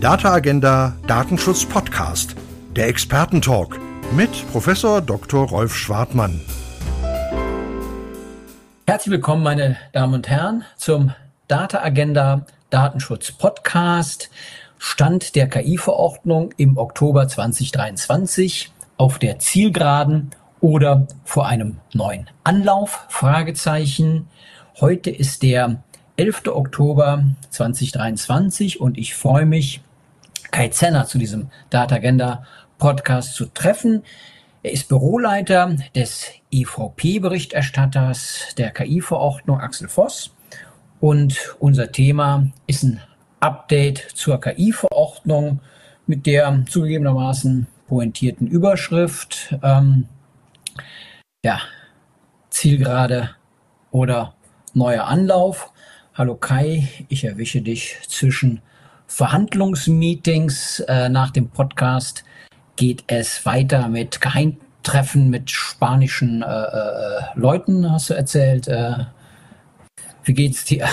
[0.00, 2.36] Data Agenda Datenschutz Podcast,
[2.76, 3.80] der Expertentalk
[4.12, 5.48] mit Professor Dr.
[5.48, 6.38] Rolf Schwartmann.
[8.86, 11.14] Herzlich willkommen, meine Damen und Herren, zum
[11.48, 14.28] Data Agenda Datenschutz Podcast.
[14.76, 23.06] Stand der KI-Verordnung im Oktober 2023 auf der Zielgeraden oder vor einem neuen Anlauf?
[23.08, 24.28] Fragezeichen.
[24.78, 25.82] Heute ist der
[26.18, 26.48] 11.
[26.48, 29.80] Oktober 2023 und ich freue mich,
[30.42, 32.44] Kai Zenner zu diesem Data Agenda
[32.78, 34.02] Podcast zu treffen.
[34.62, 40.34] Er ist Büroleiter des EVP-Berichterstatters der KI-Verordnung Axel Voss.
[41.00, 43.00] Und unser Thema ist ein
[43.40, 45.60] Update zur KI-Verordnung
[46.06, 49.54] mit der zugegebenermaßen pointierten Überschrift.
[49.62, 50.08] Ähm,
[51.44, 51.60] ja,
[52.50, 53.30] Zielgerade
[53.90, 54.34] oder
[54.74, 55.72] neuer Anlauf.
[56.14, 58.62] Hallo Kai, ich erwische dich zwischen
[59.06, 60.80] Verhandlungsmeetings.
[60.80, 62.24] Äh, nach dem Podcast
[62.76, 68.68] geht es weiter mit Geheimtreffen mit spanischen äh, äh, Leuten, hast du erzählt.
[68.68, 69.06] Äh,
[70.24, 70.88] wie geht's dir?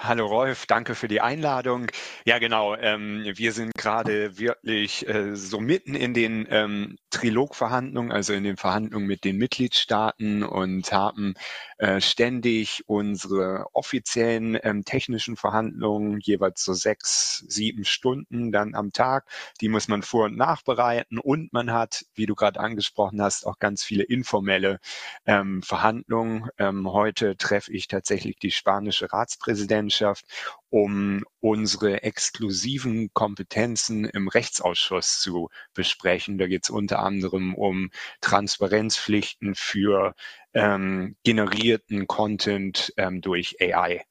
[0.00, 1.86] Hallo Rolf, danke für die Einladung.
[2.24, 2.76] Ja, genau.
[2.76, 8.56] Ähm, wir sind gerade wirklich äh, so mitten in den ähm, Trilogverhandlungen, also in den
[8.56, 11.34] Verhandlungen mit den Mitgliedstaaten und haben
[11.78, 19.26] äh, ständig unsere offiziellen ähm, technischen Verhandlungen jeweils so sechs, sieben Stunden dann am Tag.
[19.60, 23.58] Die muss man vor- und nachbereiten und man hat, wie du gerade angesprochen hast, auch
[23.58, 24.78] ganz viele informelle
[25.26, 26.48] ähm, Verhandlungen.
[26.58, 30.24] Ähm, heute treffe ich tatsächlich die spanische Ratspräsidentin Gemeinschaft,
[30.70, 36.38] um unsere exklusiven Kompetenzen im Rechtsausschuss zu besprechen.
[36.38, 40.14] Da geht es unter anderem um Transparenzpflichten für
[40.54, 44.04] ähm, generierten Content ähm, durch AI.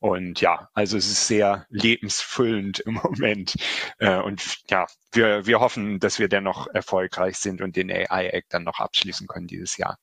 [0.00, 3.56] Und ja, also es ist sehr lebensfüllend im Moment.
[3.98, 8.64] Äh, und ja, wir, wir hoffen, dass wir dennoch erfolgreich sind und den AI-Act dann
[8.64, 9.98] noch abschließen können dieses Jahr.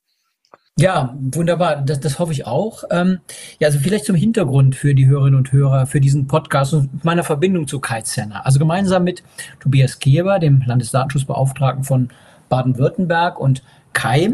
[0.77, 1.77] Ja, wunderbar.
[1.77, 2.83] Das, das hoffe ich auch.
[2.91, 3.19] Ähm,
[3.59, 7.23] ja, also vielleicht zum Hintergrund für die Hörerinnen und Hörer für diesen Podcast und meiner
[7.23, 8.45] Verbindung zu Kai Zenner.
[8.45, 9.23] Also gemeinsam mit
[9.61, 12.09] Tobias Keber, dem Landesdatenschutzbeauftragten von
[12.49, 13.63] Baden-Württemberg und
[13.93, 14.33] Kai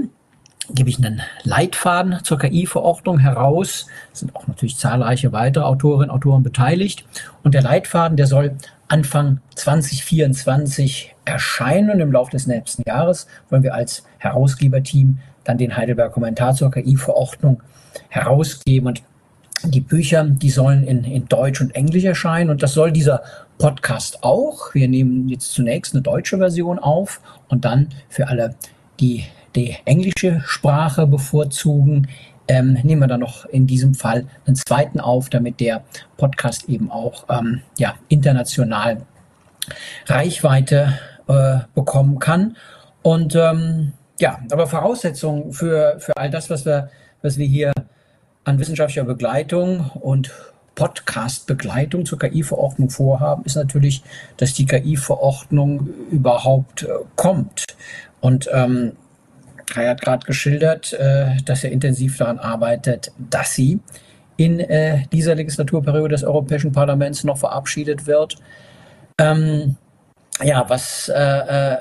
[0.73, 3.85] gebe ich einen Leitfaden zur KI-Verordnung heraus.
[4.11, 7.05] Es sind auch natürlich zahlreiche weitere Autorinnen und Autoren beteiligt.
[7.43, 11.91] Und der Leitfaden, der soll Anfang 2024 erscheinen.
[11.91, 16.71] Und im Laufe des nächsten Jahres wollen wir als Herausgeberteam dann den Heidelberg Kommentar zur
[16.71, 17.61] KI-Verordnung
[18.09, 18.87] herausgeben.
[18.87, 19.03] Und
[19.63, 22.49] die Bücher, die sollen in, in Deutsch und Englisch erscheinen.
[22.49, 23.21] Und das soll dieser
[23.57, 24.73] Podcast auch.
[24.73, 28.55] Wir nehmen jetzt zunächst eine deutsche Version auf und dann für alle,
[28.99, 29.25] die
[29.55, 32.07] die englische Sprache bevorzugen,
[32.47, 35.83] ähm, nehmen wir dann noch in diesem Fall einen zweiten auf, damit der
[36.17, 39.05] Podcast eben auch ähm, ja, international
[40.05, 42.57] Reichweite äh, bekommen kann.
[43.03, 46.89] Und ähm, ja, aber Voraussetzung für, für all das, was wir,
[47.23, 47.73] was wir hier
[48.43, 50.31] an wissenschaftlicher Begleitung und
[50.75, 54.03] Podcast-Begleitung zur KI-Verordnung vorhaben, ist natürlich,
[54.37, 57.65] dass die KI-Verordnung überhaupt äh, kommt.
[58.19, 58.93] Und ähm,
[59.65, 63.79] Kai hat gerade geschildert, äh, dass er intensiv daran arbeitet, dass sie
[64.37, 68.35] in äh, dieser Legislaturperiode des Europäischen Parlaments noch verabschiedet wird.
[69.17, 69.77] Ähm,
[70.43, 71.77] ja, was äh, äh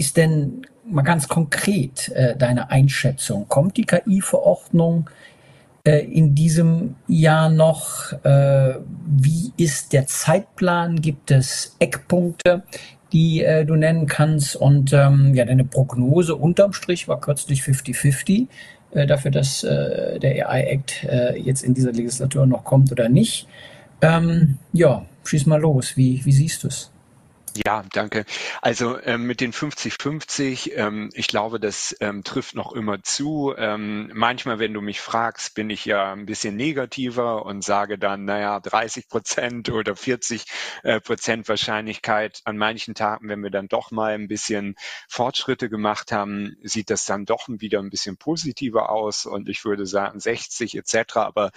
[0.00, 3.46] ist denn mal ganz konkret äh, deine Einschätzung?
[3.48, 5.10] Kommt die KI-Verordnung
[5.84, 8.12] äh, in diesem Jahr noch?
[8.24, 11.02] Äh, wie ist der Zeitplan?
[11.02, 12.62] Gibt es Eckpunkte,
[13.12, 14.56] die äh, du nennen kannst?
[14.56, 18.46] Und ähm, ja, deine Prognose unterm Strich war kürzlich 50-50
[18.92, 21.06] äh, dafür, dass äh, der AI-Act
[21.36, 23.46] jetzt in dieser Legislatur noch kommt oder nicht.
[24.00, 25.98] Ähm, ja, schieß mal los.
[25.98, 26.89] Wie, wie siehst du es?
[27.56, 28.26] Ja, danke.
[28.62, 33.52] Also ähm, mit den 50-50, ähm, ich glaube, das ähm, trifft noch immer zu.
[33.56, 38.24] Ähm, manchmal, wenn du mich fragst, bin ich ja ein bisschen negativer und sage dann,
[38.24, 40.44] naja, 30 Prozent oder 40
[40.84, 42.40] äh, Prozent Wahrscheinlichkeit.
[42.44, 44.76] An manchen Tagen, wenn wir dann doch mal ein bisschen
[45.08, 49.86] Fortschritte gemacht haben, sieht das dann doch wieder ein bisschen positiver aus und ich würde
[49.86, 51.16] sagen 60 etc.
[51.16, 51.50] Aber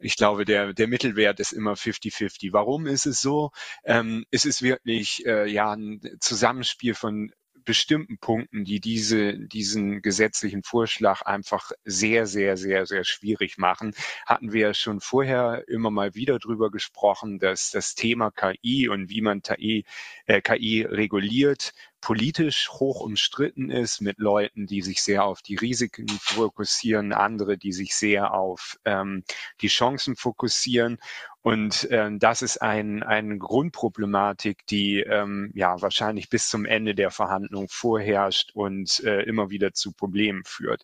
[0.00, 2.52] ich glaube, der, der Mittelwert ist immer 50-50.
[2.52, 3.50] Warum ist es so?
[3.84, 7.32] Ähm, es ist wirklich äh, ja ein Zusammenspiel von
[7.64, 13.94] bestimmten Punkten, die diese, diesen gesetzlichen Vorschlag einfach sehr, sehr, sehr, sehr schwierig machen,
[14.26, 19.20] hatten wir schon vorher immer mal wieder drüber gesprochen, dass das Thema KI und wie
[19.20, 19.84] man KI,
[20.26, 26.08] äh, KI reguliert politisch hoch umstritten ist mit Leuten, die sich sehr auf die Risiken
[26.08, 29.24] fokussieren, andere, die sich sehr auf ähm,
[29.60, 30.98] die Chancen fokussieren.
[31.42, 37.10] Und ähm, das ist ein, eine Grundproblematik, die ähm, ja wahrscheinlich bis zum Ende der
[37.10, 40.82] Verhandlung vorherrscht und äh, immer wieder zu Problemen führt.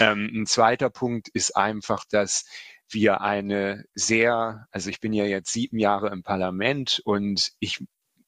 [0.00, 2.44] Ähm, ein zweiter Punkt ist einfach, dass
[2.90, 7.82] wir eine sehr, also ich bin ja jetzt sieben Jahre im Parlament und ich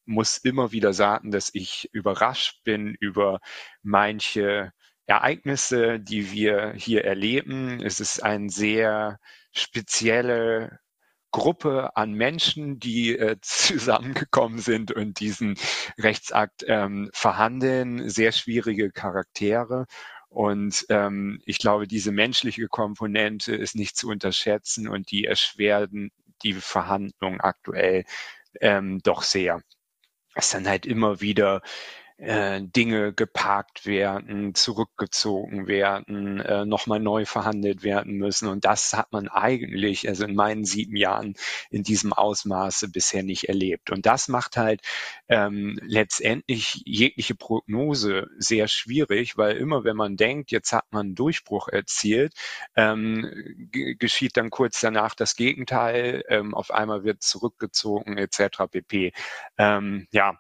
[0.06, 3.41] muss immer wieder sagen, dass ich überrascht bin über
[3.82, 4.73] manche
[5.06, 7.81] Ereignisse, die wir hier erleben.
[7.82, 9.19] Es ist ein sehr
[9.53, 10.81] spezielle
[11.31, 15.56] Gruppe an Menschen, die äh, zusammengekommen sind und diesen
[15.99, 19.87] Rechtsakt ähm, verhandeln, sehr schwierige Charaktere.
[20.29, 26.11] Und ähm, ich glaube, diese menschliche Komponente ist nicht zu unterschätzen und die erschweren
[26.43, 28.05] die Verhandlungen aktuell
[28.61, 29.62] ähm, doch sehr.
[30.37, 31.62] Es dann halt immer wieder
[32.18, 38.48] äh, Dinge geparkt werden, zurückgezogen werden, äh, nochmal neu verhandelt werden müssen.
[38.48, 41.34] Und das hat man eigentlich, also in meinen sieben Jahren
[41.70, 43.90] in diesem Ausmaße bisher nicht erlebt.
[43.90, 44.80] Und das macht halt
[45.28, 51.14] ähm, letztendlich jegliche Prognose sehr schwierig, weil immer wenn man denkt, jetzt hat man einen
[51.14, 52.32] Durchbruch erzielt,
[52.76, 53.68] ähm,
[53.98, 56.24] geschieht dann kurz danach das Gegenteil.
[56.28, 58.64] Ähm, auf einmal wird zurückgezogen etc.
[58.70, 59.12] pp.
[59.58, 60.38] Ähm, ja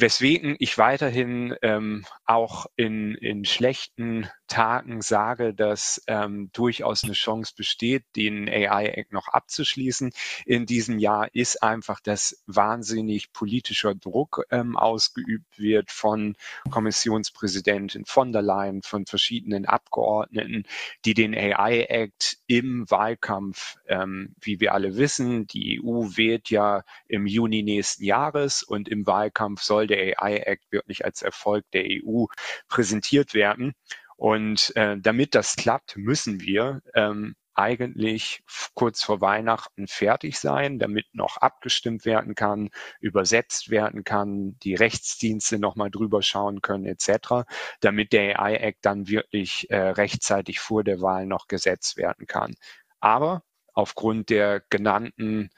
[0.00, 7.52] weswegen ich weiterhin ähm, auch in, in schlechten Tagen sage, dass ähm, durchaus eine Chance
[7.56, 10.12] besteht, den AI-Act noch abzuschließen
[10.44, 16.34] in diesem Jahr, ist einfach, dass wahnsinnig politischer Druck ähm, ausgeübt wird von
[16.70, 20.64] Kommissionspräsidentin von der Leyen, von verschiedenen Abgeordneten,
[21.04, 27.26] die den AI-Act im Wahlkampf, ähm, wie wir alle wissen, die EU wählt ja im
[27.26, 32.24] Juni nächsten Jahres und im Wahlkampf soll der AI-Act wirklich als Erfolg der EU
[32.68, 33.74] präsentiert werden.
[34.18, 38.42] Und äh, damit das klappt, müssen wir ähm, eigentlich
[38.74, 45.60] kurz vor Weihnachten fertig sein, damit noch abgestimmt werden kann, übersetzt werden kann, die Rechtsdienste
[45.60, 47.46] nochmal drüber schauen können etc.,
[47.80, 52.56] damit der AI-Act dann wirklich äh, rechtzeitig vor der Wahl noch gesetzt werden kann.
[52.98, 55.50] Aber aufgrund der genannten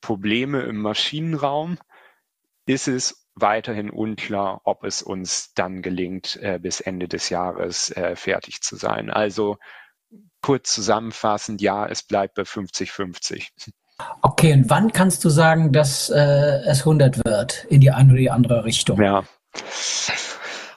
[0.00, 1.78] Probleme im Maschinenraum
[2.66, 8.16] ist es weiterhin unklar, ob es uns dann gelingt, äh, bis Ende des Jahres äh,
[8.16, 9.10] fertig zu sein.
[9.10, 9.56] Also
[10.42, 13.48] kurz zusammenfassend, ja, es bleibt bei 50-50.
[14.22, 18.18] Okay, und wann kannst du sagen, dass äh, es 100 wird in die eine oder
[18.18, 19.00] die andere Richtung?
[19.00, 19.24] Ja.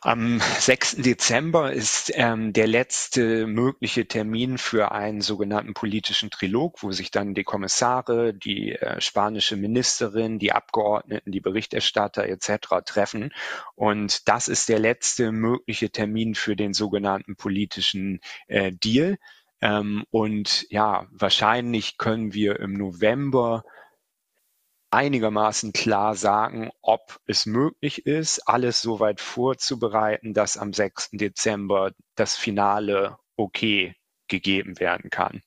[0.06, 0.98] Am 6.
[0.98, 7.34] Dezember ist ähm, der letzte mögliche Termin für einen sogenannten politischen Trilog, wo sich dann
[7.34, 12.84] die Kommissare, die äh, spanische Ministerin, die Abgeordneten, die Berichterstatter etc.
[12.84, 13.32] treffen.
[13.76, 19.18] Und das ist der letzte mögliche Termin für den sogenannten politischen äh, Deal.
[19.62, 23.64] Ähm, und ja, wahrscheinlich können wir im November
[24.94, 31.12] einigermaßen klar sagen, ob es möglich ist, alles so weit vorzubereiten, dass am 6.
[31.14, 33.96] Dezember das Finale okay
[34.28, 35.42] gegeben werden kann.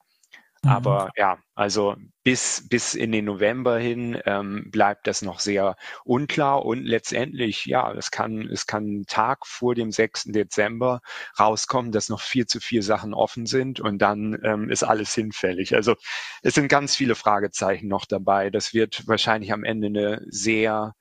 [0.67, 0.73] Mhm.
[0.73, 6.65] Aber ja, also bis, bis in den November hin ähm, bleibt das noch sehr unklar
[6.65, 10.25] und letztendlich, ja, es kann, es kann einen Tag vor dem 6.
[10.25, 11.01] Dezember
[11.39, 15.75] rauskommen, dass noch vier zu vier Sachen offen sind und dann ähm, ist alles hinfällig.
[15.75, 15.95] Also
[16.43, 18.51] es sind ganz viele Fragezeichen noch dabei.
[18.51, 20.95] Das wird wahrscheinlich am Ende eine sehr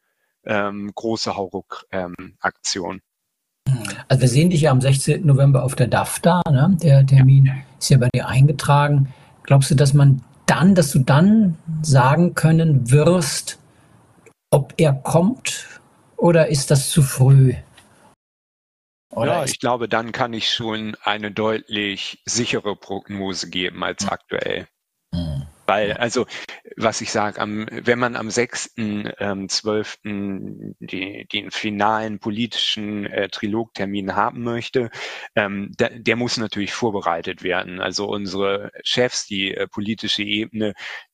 [0.45, 2.95] ähm, große Hauruck-Aktion.
[2.95, 3.01] Ähm,
[4.07, 5.25] also wir sehen dich ja am 16.
[5.25, 6.41] November auf der DAFTA.
[6.51, 6.77] Ne?
[6.83, 7.53] Der Termin ja.
[7.79, 9.11] ist ja bei dir eingetragen.
[9.45, 13.59] Glaubst du, dass man dann, dass du dann sagen können wirst,
[14.49, 15.79] ob er kommt
[16.17, 17.53] oder ist das zu früh?
[19.11, 24.09] Oder ja, ich glaube, dann kann ich schon eine deutlich sichere Prognose geben als hm.
[24.09, 24.67] aktuell.
[25.13, 25.43] Hm.
[25.67, 26.25] Weil, also,
[26.77, 29.97] was ich sage, wenn man am 6.12.
[30.05, 34.89] Ähm, die, den finalen politischen äh, Trilogtermin haben möchte,
[35.35, 37.81] ähm, da, der muss natürlich vorbereitet werden.
[37.81, 40.73] Also unsere Chefs, die äh, politische Ebene,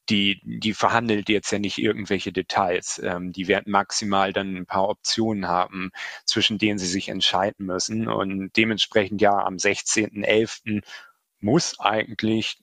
[0.09, 2.99] die, die verhandelt jetzt ja nicht irgendwelche Details.
[3.03, 5.91] Ähm, die werden maximal dann ein paar Optionen haben,
[6.25, 8.07] zwischen denen sie sich entscheiden müssen.
[8.07, 10.83] Und dementsprechend ja am 16.11.
[11.39, 12.57] muss eigentlich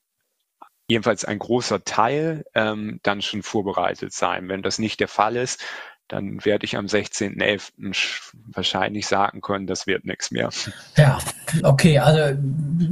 [0.89, 4.49] jedenfalls ein großer Teil ähm, dann schon vorbereitet sein.
[4.49, 5.63] Wenn das nicht der Fall ist,
[6.09, 8.33] dann werde ich am 16.11.
[8.47, 10.49] wahrscheinlich sagen können, das wird nichts mehr.
[10.97, 11.19] Ja,
[11.63, 12.39] okay, also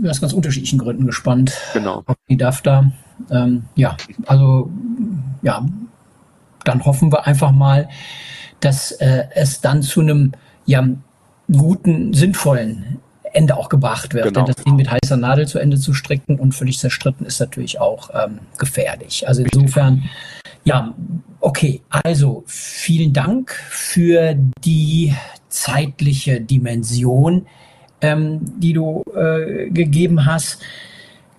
[0.06, 1.58] aus ganz unterschiedlichen Gründen gespannt.
[1.72, 2.02] Genau.
[2.04, 2.92] Auf die DAFTA.
[3.30, 4.70] Ähm, ja, also
[5.40, 5.66] ja,
[6.64, 7.88] dann hoffen wir einfach mal,
[8.60, 10.32] dass äh, es dann zu einem
[10.66, 10.86] ja,
[11.50, 13.00] guten, sinnvollen
[13.36, 14.24] Ende auch gebracht wird.
[14.24, 14.44] Genau.
[14.44, 17.80] Denn das Ding mit heißer Nadel zu Ende zu stricken und völlig zerstritten ist natürlich
[17.80, 19.28] auch ähm, gefährlich.
[19.28, 20.04] Also insofern,
[20.64, 20.94] ja,
[21.40, 21.82] okay.
[21.90, 25.14] Also vielen Dank für die
[25.48, 27.46] zeitliche Dimension,
[28.00, 30.62] ähm, die du äh, gegeben hast.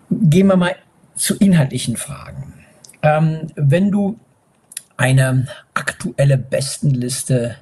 [0.09, 0.75] Gehen wir mal
[1.15, 2.53] zu inhaltlichen Fragen.
[3.01, 4.19] Ähm, wenn du
[4.97, 7.55] eine aktuelle Bestenliste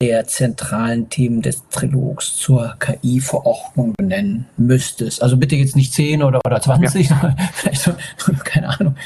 [0.00, 5.22] der zentralen Themen des Trilogs zur KI-Verordnung benennen müsstest.
[5.22, 7.20] Also bitte jetzt nicht 10 oder, oder 20, ja.
[7.20, 7.92] sondern vielleicht so,
[8.44, 8.96] keine Ahnung,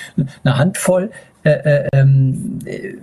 [0.45, 1.11] eine Handvoll.
[1.43, 2.95] Äh, äh, ähm, äh,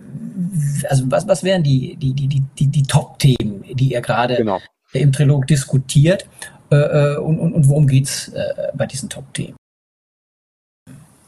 [0.89, 4.59] also was, was wären die, die, die, die, die Top-Themen, die ihr gerade genau.
[4.93, 6.25] im Trilog diskutiert
[6.71, 9.55] äh, äh und, und, und worum geht's äh, bei diesen Top-Themen?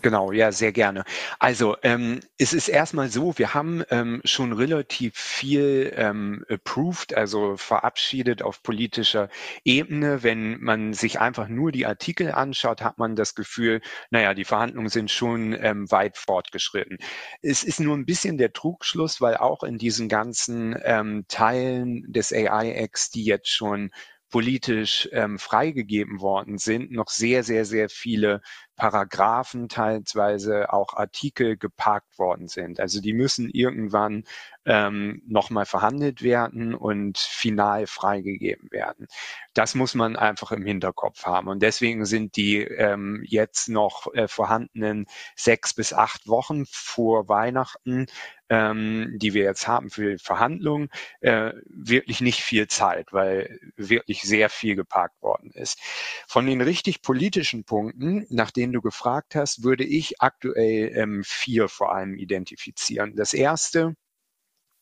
[0.03, 1.05] Genau, ja, sehr gerne.
[1.39, 7.55] Also ähm, es ist erstmal so, wir haben ähm, schon relativ viel ähm, approved, also
[7.55, 9.29] verabschiedet auf politischer
[9.63, 10.21] Ebene.
[10.21, 13.79] Wenn man sich einfach nur die Artikel anschaut, hat man das Gefühl,
[14.11, 16.97] naja, die Verhandlungen sind schon ähm, weit fortgeschritten.
[17.41, 22.33] Es ist nur ein bisschen der Trugschluss, weil auch in diesen ganzen ähm, Teilen des
[22.33, 23.89] AI-Acts, die jetzt schon
[24.29, 28.41] politisch ähm, freigegeben worden sind, noch sehr, sehr, sehr viele
[28.75, 32.79] Paragraphen, teilweise auch Artikel geparkt worden sind.
[32.79, 34.23] Also die müssen irgendwann
[34.65, 39.07] ähm, nochmal verhandelt werden und final freigegeben werden.
[39.53, 41.47] Das muss man einfach im Hinterkopf haben.
[41.47, 48.07] Und deswegen sind die ähm, jetzt noch äh, vorhandenen sechs bis acht Wochen vor Weihnachten
[48.53, 50.89] ähm, die wir jetzt haben für Verhandlungen,
[51.21, 55.79] äh, wirklich nicht viel Zeit, weil wirklich sehr viel geparkt worden ist.
[56.27, 61.67] Von den richtig politischen Punkten, nach denen du gefragt hast, würde ich aktuell ähm, vier
[61.67, 63.15] vor allem identifizieren.
[63.15, 63.95] Das erste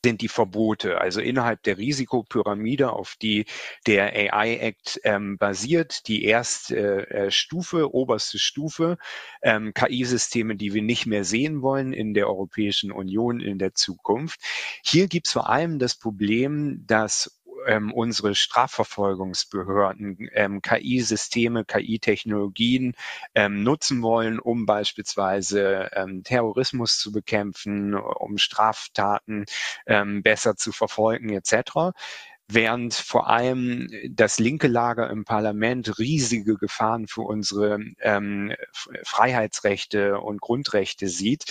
[0.04, 3.46] sind die Verbote, also innerhalb der Risikopyramide, auf die
[3.86, 8.98] der AI Act ähm, basiert, die erste äh, Stufe, oberste Stufe,
[9.44, 14.40] ähm, KI-Systeme, die wir nicht mehr sehen wollen in der Europäischen Union in der Zukunft.
[14.84, 22.96] Hier gibt es vor allem das Problem, dass ähm, unsere Strafverfolgungsbehörden ähm, KI-Systeme, KI-Technologien
[23.36, 29.46] ähm, nutzen wollen, um beispielsweise ähm, Terrorismus zu bekämpfen, um Straftaten
[29.86, 31.92] ähm, besser zu verfolgen etc
[32.54, 38.54] während vor allem das linke Lager im Parlament riesige Gefahren für unsere ähm,
[39.04, 41.46] Freiheitsrechte und Grundrechte sieht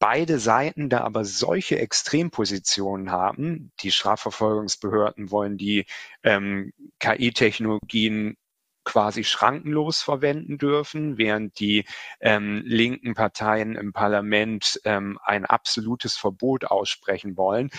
[0.00, 5.86] beide Seiten da aber solche Extrempositionen haben, die Strafverfolgungsbehörden wollen die
[6.24, 8.36] ähm, KI-Technologien
[8.82, 11.84] quasi schrankenlos verwenden dürfen, während die
[12.20, 17.70] ähm, linken Parteien im Parlament ähm, ein absolutes Verbot aussprechen wollen.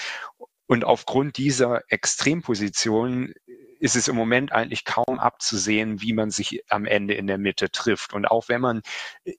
[0.71, 3.33] Und aufgrund dieser Extremposition
[3.81, 7.71] ist es im Moment eigentlich kaum abzusehen, wie man sich am Ende in der Mitte
[7.71, 8.13] trifft.
[8.13, 8.81] Und auch wenn man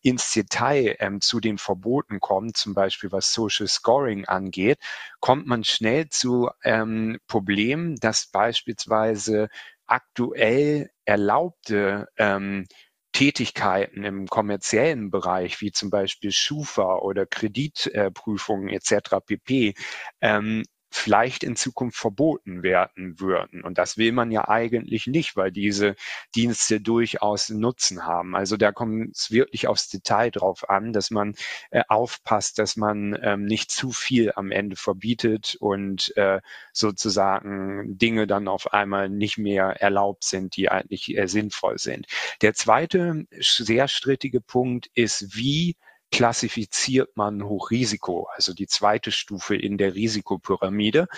[0.02, 4.78] ins Detail ähm, zu den Verboten kommt, zum Beispiel was Social Scoring angeht,
[5.20, 9.48] kommt man schnell zu ähm, Problemen, dass beispielsweise
[9.86, 12.66] aktuell erlaubte ähm,
[13.12, 19.16] Tätigkeiten im kommerziellen Bereich, wie zum Beispiel Schufa oder Kreditprüfungen äh, etc.
[19.24, 19.74] pp,
[20.20, 23.62] ähm, vielleicht in Zukunft verboten werden würden.
[23.62, 25.96] Und das will man ja eigentlich nicht, weil diese
[26.34, 28.36] Dienste durchaus Nutzen haben.
[28.36, 31.34] Also da kommt es wirklich aufs Detail drauf an, dass man
[31.70, 36.40] äh, aufpasst, dass man ähm, nicht zu viel am Ende verbietet und äh,
[36.72, 42.06] sozusagen Dinge dann auf einmal nicht mehr erlaubt sind, die eigentlich äh, sinnvoll sind.
[42.42, 45.76] Der zweite sehr strittige Punkt ist, wie
[46.12, 51.08] klassifiziert man Hochrisiko, also die zweite Stufe in der Risikopyramide.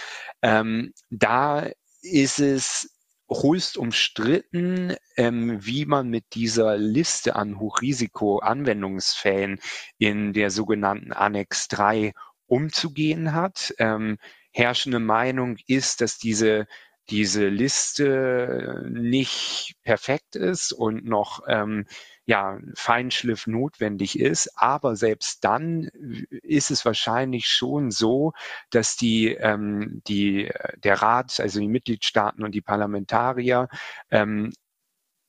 [0.40, 1.68] Ähm, da
[2.00, 2.94] ist es
[3.28, 9.58] höchst umstritten, ähm, wie man mit dieser Liste an Hochrisiko-Anwendungsfällen
[9.98, 12.12] in der sogenannten Annex 3
[12.46, 13.74] umzugehen hat.
[13.78, 14.18] Ähm,
[14.52, 16.66] herrschende Meinung ist, dass diese
[17.10, 21.84] diese Liste nicht perfekt ist und noch ähm,
[22.26, 24.50] ja, Feinschliff notwendig ist.
[24.56, 25.88] Aber selbst dann
[26.42, 28.32] ist es wahrscheinlich schon so,
[28.70, 33.68] dass die, ähm, die, der Rat, also die Mitgliedstaaten und die Parlamentarier
[34.10, 34.52] ähm,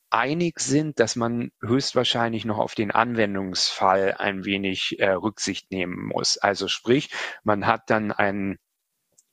[0.10, 6.38] einig sind, dass man höchstwahrscheinlich noch auf den Anwendungsfall ein wenig äh, Rücksicht nehmen muss.
[6.38, 7.10] Also sprich,
[7.44, 8.58] man hat dann einen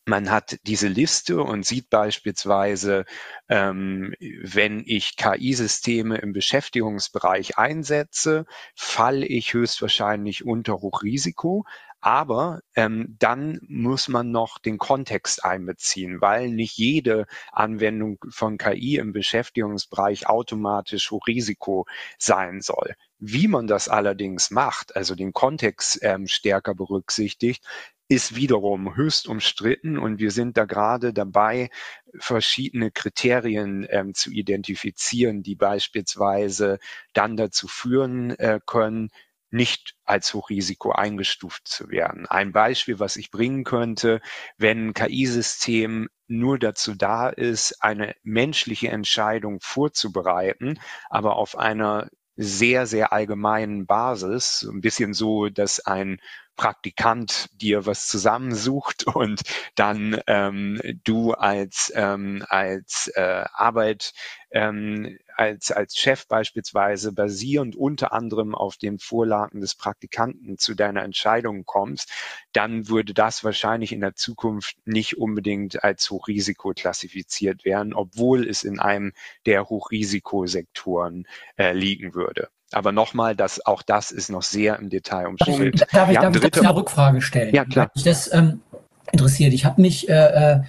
[0.04, 3.04] man hat diese Liste und sieht beispielsweise,
[3.48, 11.64] ähm, wenn ich KI-Systeme im Beschäftigungsbereich einsetze, falle ich höchstwahrscheinlich unter Hochrisiko.
[12.04, 18.96] Aber ähm, dann muss man noch den Kontext einbeziehen, weil nicht jede Anwendung von KI
[18.96, 21.86] im Beschäftigungsbereich automatisch Hochrisiko
[22.18, 22.96] sein soll.
[23.20, 27.64] Wie man das allerdings macht, also den Kontext ähm, stärker berücksichtigt,
[28.12, 31.70] ist wiederum höchst umstritten und wir sind da gerade dabei,
[32.18, 36.78] verschiedene Kriterien ähm, zu identifizieren, die beispielsweise
[37.14, 39.08] dann dazu führen äh, können,
[39.48, 42.26] nicht als Hochrisiko eingestuft zu werden.
[42.26, 44.20] Ein Beispiel, was ich bringen könnte,
[44.58, 50.78] wenn ein KI-System nur dazu da ist, eine menschliche Entscheidung vorzubereiten,
[51.08, 56.18] aber auf einer sehr, sehr allgemeinen Basis, ein bisschen so, dass ein
[56.56, 59.40] Praktikant dir was zusammensucht und
[59.74, 64.12] dann ähm, du als ähm, als äh, Arbeit
[64.50, 71.02] ähm, als als Chef beispielsweise basierend unter anderem auf den Vorlagen des Praktikanten zu deiner
[71.02, 72.10] Entscheidung kommst,
[72.52, 78.62] dann würde das wahrscheinlich in der Zukunft nicht unbedingt als Hochrisiko klassifiziert werden, obwohl es
[78.62, 79.12] in einem
[79.44, 82.48] der Hochrisikosektoren äh, liegen würde.
[82.70, 85.78] Aber nochmal, das, auch das ist noch sehr im Detail umstritten.
[85.92, 87.54] Darf ich, ja, darf ich eine Rückfrage stellen?
[87.54, 87.90] Ja, klar.
[87.94, 88.62] Mich das ähm,
[89.10, 89.52] interessiert.
[89.52, 90.60] Ich habe mich äh, äh,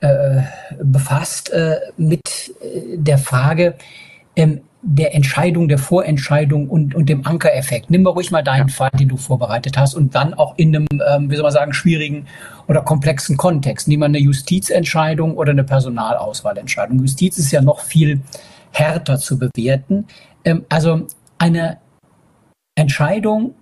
[0.00, 0.42] äh,
[0.82, 3.76] befasst äh, mit äh, der Frage
[4.36, 7.90] ähm, der Entscheidung, der Vorentscheidung und, und dem Ankereffekt.
[7.90, 8.74] Nimm mal ruhig mal deinen ja.
[8.74, 11.72] Fall, den du vorbereitet hast und dann auch in einem, ähm, wie soll man sagen,
[11.72, 12.26] schwierigen
[12.68, 13.88] oder komplexen Kontext.
[13.88, 17.00] Nimm mal eine Justizentscheidung oder eine Personalauswahlentscheidung.
[17.00, 18.20] Justiz ist ja noch viel
[18.72, 20.06] härter zu bewerten.
[20.44, 21.06] Ähm, also
[21.38, 21.78] eine
[22.76, 23.54] Entscheidung,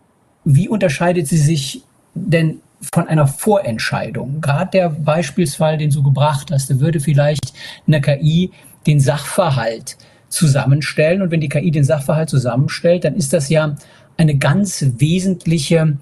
[0.45, 1.83] wie unterscheidet sie sich
[2.15, 2.61] denn
[2.93, 4.43] von einer Vorentscheidung?
[4.43, 7.55] Gerade der Beispielsfall, den du gebracht hast, der würde vielleicht
[7.87, 8.51] eine KI
[8.87, 9.97] den Sachverhalt
[10.35, 11.23] zusammenstellen.
[11.23, 13.77] Und wenn die KI den Sachverhalt zusammenstellt, dann ist das ja
[14.17, 15.97] eine ganz wesentliche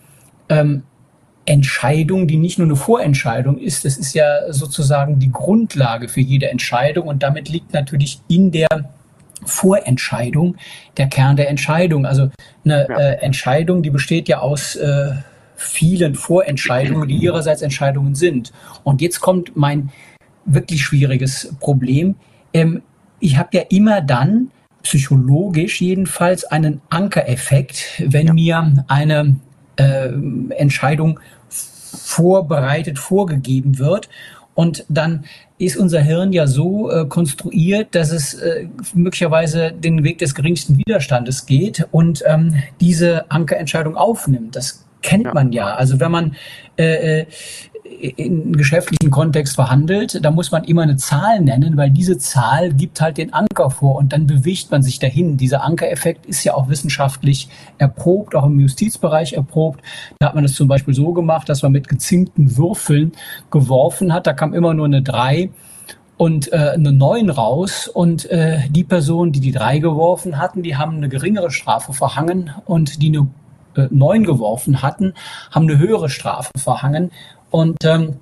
[0.48, 0.82] ähm,
[1.44, 3.84] Entscheidung, die nicht nur eine Vorentscheidung ist.
[3.84, 7.08] Das ist ja sozusagen die Grundlage für jede Entscheidung.
[7.08, 8.68] Und damit liegt natürlich in der
[9.44, 10.56] Vorentscheidung
[10.96, 12.06] der Kern der Entscheidung.
[12.06, 12.30] Also
[12.64, 12.96] eine ja.
[12.96, 15.12] äh, Entscheidung, die besteht ja aus äh,
[15.56, 18.52] vielen Vorentscheidungen, die ihrerseits Entscheidungen sind.
[18.84, 19.90] Und jetzt kommt mein
[20.44, 22.14] wirklich schwieriges Problem.
[22.54, 22.82] Ähm,
[23.22, 24.50] ich habe ja immer dann
[24.82, 28.32] psychologisch jedenfalls einen Ankereffekt, wenn ja.
[28.32, 29.36] mir eine
[29.76, 30.08] äh,
[30.56, 34.08] Entscheidung vorbereitet, vorgegeben wird.
[34.54, 35.24] Und dann
[35.56, 40.76] ist unser Hirn ja so äh, konstruiert, dass es äh, möglicherweise den Weg des geringsten
[40.76, 44.56] Widerstandes geht und ähm, diese Ankerentscheidung aufnimmt.
[44.56, 45.34] Das kennt ja.
[45.34, 45.74] man ja.
[45.74, 46.36] Also wenn man
[46.76, 47.24] äh,
[48.00, 52.72] äh in geschäftlichen Kontext verhandelt, da muss man immer eine Zahl nennen, weil diese Zahl
[52.72, 55.36] gibt halt den Anker vor und dann bewegt man sich dahin.
[55.36, 59.80] Dieser Ankereffekt ist ja auch wissenschaftlich erprobt, auch im Justizbereich erprobt.
[60.18, 63.12] Da hat man das zum Beispiel so gemacht, dass man mit gezinkten Würfeln
[63.50, 64.26] geworfen hat.
[64.26, 65.50] Da kam immer nur eine drei
[66.16, 70.76] und äh, eine 9 raus und äh, die Personen, die die drei geworfen hatten, die
[70.76, 73.28] haben eine geringere Strafe verhangen und die eine
[73.74, 75.14] äh, 9 geworfen hatten,
[75.50, 77.10] haben eine höhere Strafe verhangen
[77.52, 78.16] und ähm,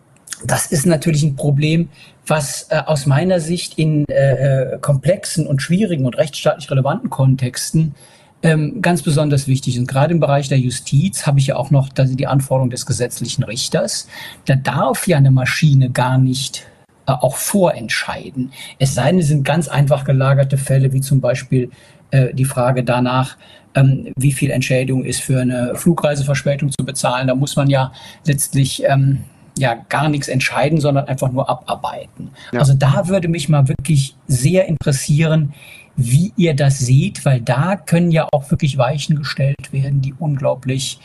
[0.44, 1.88] das ist natürlich ein Problem,
[2.26, 7.94] was äh, aus meiner Sicht in äh, äh, komplexen und schwierigen und rechtsstaatlich relevanten Kontexten
[8.42, 9.80] ähm, ganz besonders wichtig ist.
[9.80, 13.44] Und gerade im Bereich der Justiz habe ich ja auch noch die Anforderung des gesetzlichen
[13.44, 14.08] Richters.
[14.46, 16.66] Da darf ja eine Maschine gar nicht
[17.06, 18.52] äh, auch vorentscheiden.
[18.78, 21.70] Es sei denn, es sind ganz einfach gelagerte Fälle, wie zum Beispiel
[22.10, 23.36] äh, die Frage danach,
[23.74, 27.28] ähm, wie viel Entschädigung ist für eine Flugreiseverspätung zu bezahlen.
[27.28, 27.92] Da muss man ja
[28.24, 29.24] letztlich ähm,
[29.58, 32.30] ja gar nichts entscheiden, sondern einfach nur abarbeiten.
[32.52, 32.60] Ja.
[32.60, 35.54] Also da würde mich mal wirklich sehr interessieren,
[35.96, 40.98] wie ihr das seht, weil da können ja auch wirklich Weichen gestellt werden, die unglaublich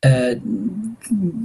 [0.00, 0.36] äh,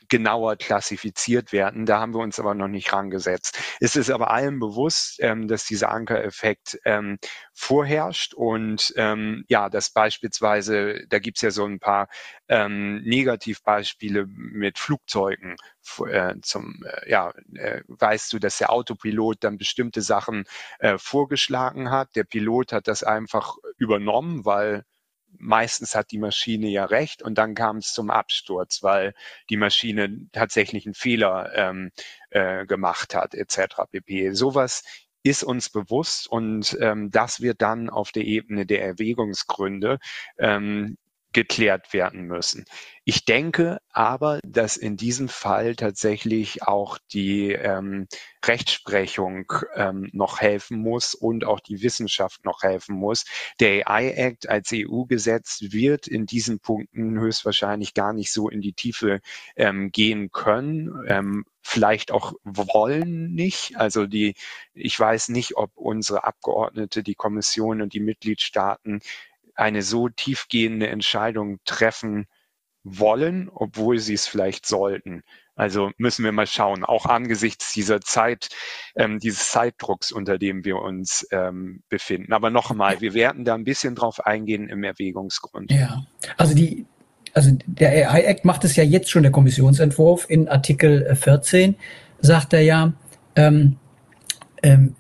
[0.10, 1.86] genauer klassifiziert werden.
[1.86, 3.58] Da haben wir uns aber noch nicht rangesetzt.
[3.80, 7.18] Es ist aber allen bewusst, ähm, dass dieser Ankereffekt ähm,
[7.54, 12.08] vorherrscht und ähm, ja, dass beispielsweise, da gibt's ja so ein paar
[12.48, 15.56] ähm, Negativbeispiele mit Flugzeugen
[16.08, 20.46] äh, zum, äh, ja, äh, weißt du, dass der Autopilot dann bestimmte Sachen
[20.80, 22.16] äh, vorgeschlagen hat.
[22.16, 22.41] Der Pilot
[22.74, 24.84] hat das einfach übernommen, weil
[25.38, 29.14] meistens hat die Maschine ja recht und dann kam es zum Absturz, weil
[29.50, 31.92] die Maschine tatsächlich einen Fehler ähm,
[32.30, 33.84] äh, gemacht hat, etc.
[33.92, 34.34] pp.
[34.34, 34.84] Sowas
[35.24, 40.00] ist uns bewusst und ähm, das wird dann auf der Ebene der Erwägungsgründe
[40.38, 40.98] ähm,
[41.34, 42.66] geklärt werden müssen.
[43.04, 48.08] Ich denke aber, dass in diesem Fall tatsächlich auch die ähm,
[48.46, 53.26] Rechtsprechung ähm, noch helfen muss und auch die Wissenschaft noch helfen muss.
[53.60, 58.74] Der AI Act als EU-Gesetz wird in diesen Punkten höchstwahrscheinlich gar nicht so in die
[58.74, 59.20] Tiefe
[59.56, 61.04] ähm, gehen können.
[61.08, 63.78] Ähm, vielleicht auch wollen nicht.
[63.78, 64.36] Also die,
[64.74, 69.02] ich weiß nicht, ob unsere Abgeordnete, die Kommission und die Mitgliedstaaten
[69.56, 72.28] eine so tiefgehende Entscheidung treffen
[72.84, 75.24] wollen, obwohl sie es vielleicht sollten.
[75.56, 78.50] Also müssen wir mal schauen, auch angesichts dieser Zeit,
[78.96, 82.34] ähm, dieses Zeitdrucks, unter dem wir uns ähm, befinden.
[82.34, 85.72] Aber noch einmal, wir werden da ein bisschen drauf eingehen im Erwägungsgrund.
[85.72, 86.04] Ja,
[86.38, 86.86] also die,
[87.34, 91.76] also der AI Act macht es ja jetzt schon, der Kommissionsentwurf in Artikel 14
[92.20, 92.94] sagt er ja,
[93.36, 93.78] ähm,
[94.64, 94.96] ähm,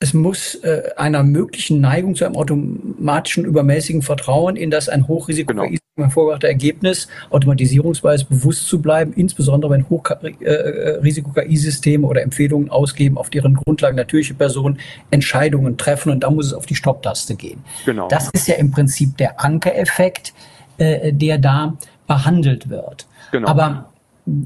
[0.00, 5.52] es muss äh, einer möglichen Neigung zu einem automatischen übermäßigen Vertrauen in das ein Hochrisiko
[5.52, 5.66] genau.
[5.96, 13.54] hervorgebrachte Ergebnis automatisierungsweise bewusst zu bleiben, insbesondere wenn Hochrisiko-KI-Systeme äh, oder Empfehlungen ausgeben, auf deren
[13.54, 14.78] Grundlage natürliche Personen
[15.10, 17.64] Entscheidungen treffen und da muss es auf die Stopptaste gehen.
[17.84, 18.06] Genau.
[18.06, 20.32] Das ist ja im Prinzip der Ankereffekt,
[20.78, 23.08] äh, der da behandelt wird.
[23.32, 23.48] Genau.
[23.48, 23.90] Aber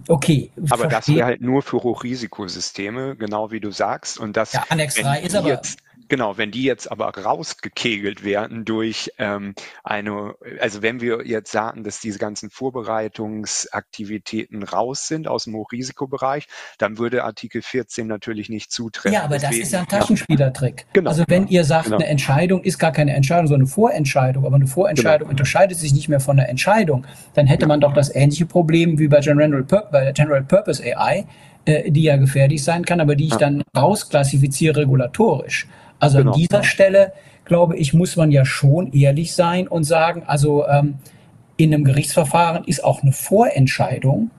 [0.08, 0.50] Okay.
[0.56, 0.88] Aber verstehe.
[0.88, 4.18] das wäre halt nur für Hochrisikosysteme, genau wie du sagst.
[4.18, 5.48] Und das, ja, Annex 3 ist aber.
[5.48, 5.78] Jetzt,
[6.12, 11.84] Genau, wenn die jetzt aber rausgekegelt werden durch ähm, eine, also wenn wir jetzt sagen,
[11.84, 18.70] dass diese ganzen Vorbereitungsaktivitäten raus sind aus dem Hochrisikobereich, dann würde Artikel 14 natürlich nicht
[18.70, 19.14] zutreffen.
[19.14, 20.84] Ja, aber Deswegen, das ist ja ein Taschenspielertrick.
[20.92, 21.08] Genau.
[21.08, 21.96] Also wenn ihr sagt, genau.
[21.96, 25.30] eine Entscheidung ist gar keine Entscheidung, sondern eine Vorentscheidung, aber eine Vorentscheidung genau.
[25.30, 29.08] unterscheidet sich nicht mehr von einer Entscheidung, dann hätte man doch das ähnliche Problem wie
[29.08, 31.24] bei General, Pur bei General Purpose AI,
[31.64, 35.66] äh, die ja gefährlich sein kann, aber die ich dann rausklassifiziere regulatorisch.
[36.02, 36.32] Also genau.
[36.32, 37.12] an dieser Stelle,
[37.44, 40.94] glaube ich, muss man ja schon ehrlich sein und sagen, also ähm,
[41.56, 44.30] in einem Gerichtsverfahren ist auch eine Vorentscheidung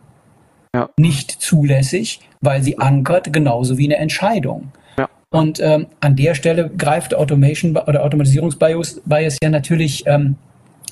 [0.76, 0.90] ja.
[0.98, 4.74] nicht zulässig, weil sie ankert, genauso wie eine Entscheidung.
[4.98, 5.08] Ja.
[5.30, 10.36] Und ähm, an der Stelle greift Automation oder Automatisierungsbias Bias ja natürlich ähm,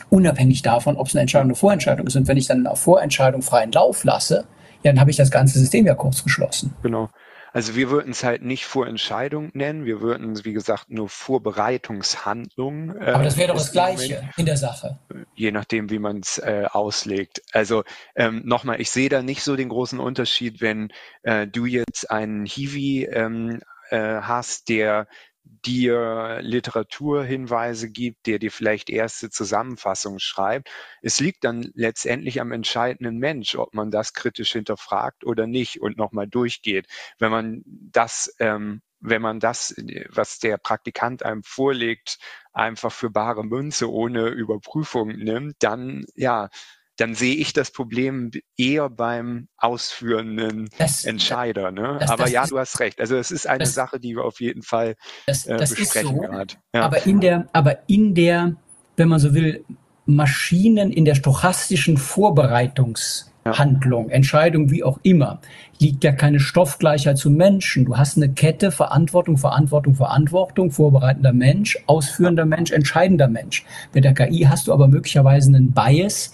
[0.09, 2.15] unabhängig davon, ob es eine Entscheidung oder eine Vorentscheidung ist.
[2.15, 4.45] Und wenn ich dann eine Vorentscheidung freien Lauf lasse,
[4.83, 6.73] ja, dann habe ich das ganze System ja kurz geschlossen.
[6.81, 7.09] Genau.
[7.53, 12.95] Also wir würden es halt nicht Vorentscheidung nennen, wir würden es, wie gesagt, nur Vorbereitungshandlung.
[12.95, 14.99] Äh, Aber das wäre doch das Gleiche Moment, in der Sache.
[15.35, 17.41] Je nachdem, wie man es äh, auslegt.
[17.51, 17.83] Also
[18.15, 20.91] ähm, nochmal, ich sehe da nicht so den großen Unterschied, wenn
[21.23, 25.07] äh, du jetzt einen Hiwi ähm, äh, hast, der
[25.43, 30.69] dir Literaturhinweise gibt, der dir vielleicht erste Zusammenfassungen schreibt.
[31.01, 35.97] Es liegt dann letztendlich am entscheidenden Mensch, ob man das kritisch hinterfragt oder nicht und
[35.97, 36.87] nochmal durchgeht.
[37.19, 39.75] Wenn man das, ähm, wenn man das,
[40.09, 42.19] was der Praktikant einem vorlegt,
[42.53, 46.49] einfach für bare Münze ohne Überprüfung nimmt, dann ja,
[46.97, 51.71] dann sehe ich das Problem eher beim ausführenden das, Entscheider.
[51.71, 51.97] Ne?
[51.99, 52.99] Das, aber das ja, ist, du hast recht.
[52.99, 56.55] Also es ist eine Sache, die wir auf jeden Fall äh, besprechen so, gerade.
[56.75, 56.83] Ja.
[56.83, 58.55] Aber in der, aber in der,
[58.97, 59.65] wenn man so will,
[60.05, 64.15] Maschinen in der stochastischen Vorbereitungshandlung, ja.
[64.15, 65.39] Entscheidung, wie auch immer,
[65.79, 67.85] liegt ja keine Stoffgleichheit zu Menschen.
[67.85, 73.65] Du hast eine Kette, Verantwortung, Verantwortung, Verantwortung, vorbereitender Mensch, ausführender Mensch, entscheidender Mensch.
[73.93, 76.33] Mit der KI hast du aber möglicherweise einen Bias,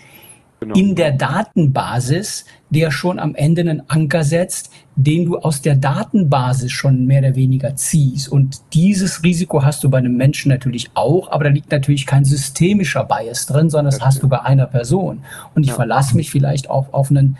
[0.59, 0.73] Genau.
[0.73, 6.71] in der Datenbasis, der schon am Ende einen Anker setzt, den du aus der Datenbasis
[6.71, 8.27] schon mehr oder weniger ziehst.
[8.27, 12.25] Und dieses Risiko hast du bei einem Menschen natürlich auch, aber da liegt natürlich kein
[12.25, 15.19] systemischer Bias drin, sondern das hast du bei einer Person.
[15.53, 15.75] Und ich ja.
[15.75, 17.37] verlasse mich vielleicht auch auf einen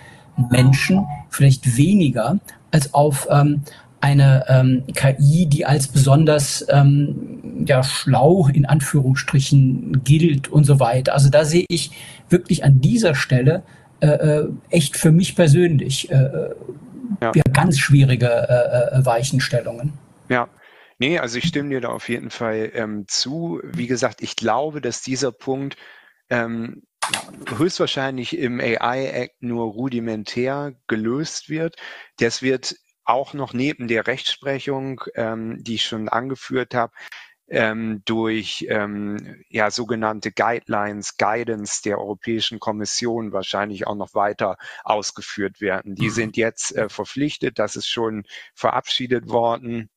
[0.51, 2.38] Menschen, vielleicht weniger,
[2.69, 3.62] als auf ähm,
[4.08, 11.13] eine ähm, KI, die als besonders ähm, ja, schlau in Anführungsstrichen gilt und so weiter.
[11.13, 11.91] Also da sehe ich
[12.30, 13.63] wirklich an dieser Stelle
[14.00, 16.56] äh, äh echt für mich persönlich äh, äh
[17.22, 17.32] ja.
[17.52, 19.93] ganz schwierige äh, äh, Weichenstellungen.
[20.30, 20.50] Ja,
[21.00, 23.62] Nee, also ich stimme dir da auf jeden Fall ähm, zu.
[23.63, 25.78] Wie gesagt, ich glaube, dass dieser Punkt
[26.32, 26.82] ähm,
[27.56, 31.76] höchstwahrscheinlich im AI-Act nur rudimentär gelöst wird.
[32.17, 36.93] Das wird auch noch neben der Rechtsprechung, ähm, die ich schon angeführt habe,
[37.50, 45.62] ähm, durch ähm, ja, sogenannte Guidelines, Guidance der Europäischen Kommission wahrscheinlich auch noch weiter ausgeführt
[45.62, 45.96] werden.
[45.96, 46.12] Die mhm.
[46.12, 49.89] sind jetzt äh, verpflichtet, das ist schon verabschiedet worden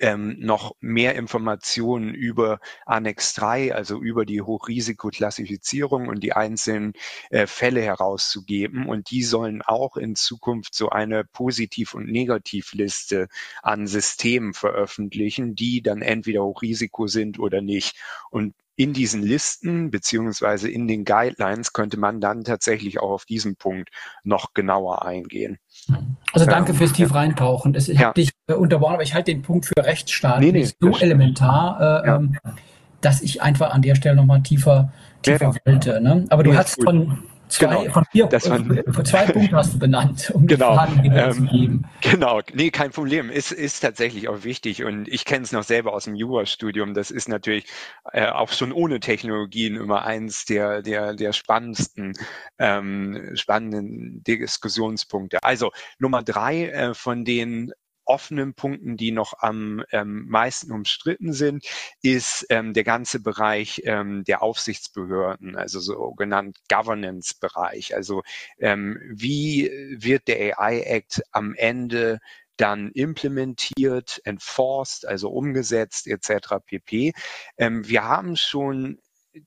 [0.00, 6.94] ähm, noch mehr Informationen über Annex 3, also über die Hochrisikoklassifizierung und die einzelnen
[7.30, 8.88] äh, Fälle herauszugeben.
[8.88, 13.28] Und die sollen auch in Zukunft so eine Positiv- und Negativliste
[13.62, 17.96] an Systemen veröffentlichen, die dann entweder Hochrisiko sind oder nicht.
[18.30, 23.56] Und in diesen Listen beziehungsweise in den Guidelines könnte man dann tatsächlich auch auf diesen
[23.56, 23.88] Punkt
[24.22, 25.58] noch genauer eingehen.
[26.32, 27.74] Also danke fürs tief reintauchen.
[27.74, 28.00] Ich ja.
[28.00, 31.80] habe dich äh, unterbrochen, aber ich halte den Punkt für Rechtsstaat nee, nee, so elementar,
[31.80, 32.16] äh, ja.
[32.16, 32.36] ähm,
[33.00, 36.00] dass ich einfach an der Stelle nochmal tiefer, tiefer ja, wollte.
[36.00, 36.26] Ne?
[36.28, 37.92] Aber du hast von Zwei, genau.
[37.92, 41.32] Von vier, das waren, äh, zwei Punkte hast du benannt, um genau, die Fragen ähm,
[41.32, 41.84] zu geben.
[42.00, 43.30] Genau, nee, kein Problem.
[43.30, 46.94] Ist, ist tatsächlich auch wichtig und ich kenne es noch selber aus dem Jurastudium.
[46.94, 47.66] Das ist natürlich
[48.12, 52.14] äh, auch schon ohne Technologien immer eins der, der, der spannendsten,
[52.58, 55.38] ähm, spannenden Diskussionspunkte.
[55.42, 57.72] Also Nummer drei äh, von den
[58.06, 61.64] offenen Punkten, die noch am ähm, meisten umstritten sind,
[62.02, 67.94] ist ähm, der ganze Bereich ähm, der Aufsichtsbehörden, also sogenannt Governance-Bereich.
[67.94, 68.22] Also
[68.58, 72.18] ähm, wie wird der AI-Act am Ende
[72.56, 76.56] dann implementiert, enforced, also umgesetzt etc.
[76.64, 77.12] pp.
[77.58, 78.98] Ähm, wir haben schon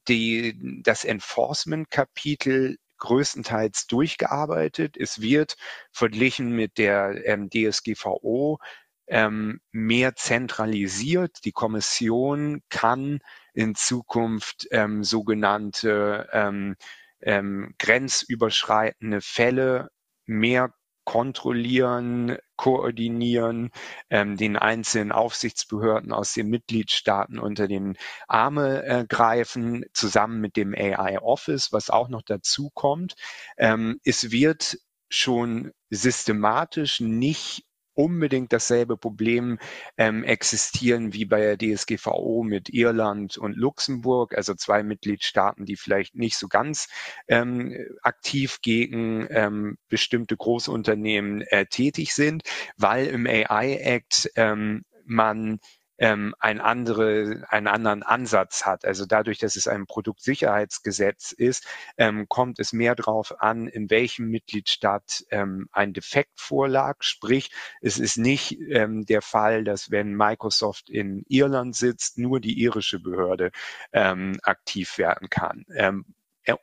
[0.08, 4.98] die, das Enforcement-Kapitel größtenteils durchgearbeitet.
[4.98, 5.56] Es wird
[5.92, 8.60] verglichen mit der ähm, DSGVO
[9.08, 11.40] ähm, mehr zentralisiert.
[11.46, 13.20] Die Kommission kann
[13.54, 16.76] in Zukunft ähm, sogenannte ähm,
[17.22, 19.90] ähm, grenzüberschreitende Fälle
[20.26, 23.72] mehr kontrollieren, koordinieren,
[24.10, 27.96] ähm, den einzelnen Aufsichtsbehörden aus den Mitgliedstaaten unter den
[28.28, 33.16] Arme äh, greifen, zusammen mit dem AI Office, was auch noch dazu kommt.
[33.58, 37.64] Ähm, es wird schon systematisch nicht
[38.00, 39.60] unbedingt dasselbe Problem
[39.98, 46.16] ähm, existieren wie bei der DSGVO mit Irland und Luxemburg, also zwei Mitgliedstaaten, die vielleicht
[46.16, 46.88] nicht so ganz
[47.28, 52.44] ähm, aktiv gegen ähm, bestimmte Großunternehmen äh, tätig sind,
[52.78, 55.60] weil im AI Act ähm, man
[56.00, 58.86] ähm, ein andere, einen anderen Ansatz hat.
[58.86, 64.30] Also dadurch, dass es ein Produktsicherheitsgesetz ist, ähm, kommt es mehr darauf an, in welchem
[64.30, 67.04] Mitgliedstaat ähm, ein Defekt vorlag.
[67.04, 72.60] Sprich, es ist nicht ähm, der Fall, dass wenn Microsoft in Irland sitzt, nur die
[72.60, 73.52] irische Behörde
[73.92, 75.66] ähm, aktiv werden kann.
[75.76, 76.06] Ähm,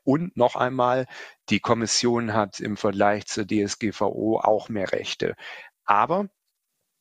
[0.03, 1.07] und noch einmal,
[1.49, 5.37] die Kommission hat im Vergleich zur DSGVO auch mehr Rechte.
[5.85, 6.29] Aber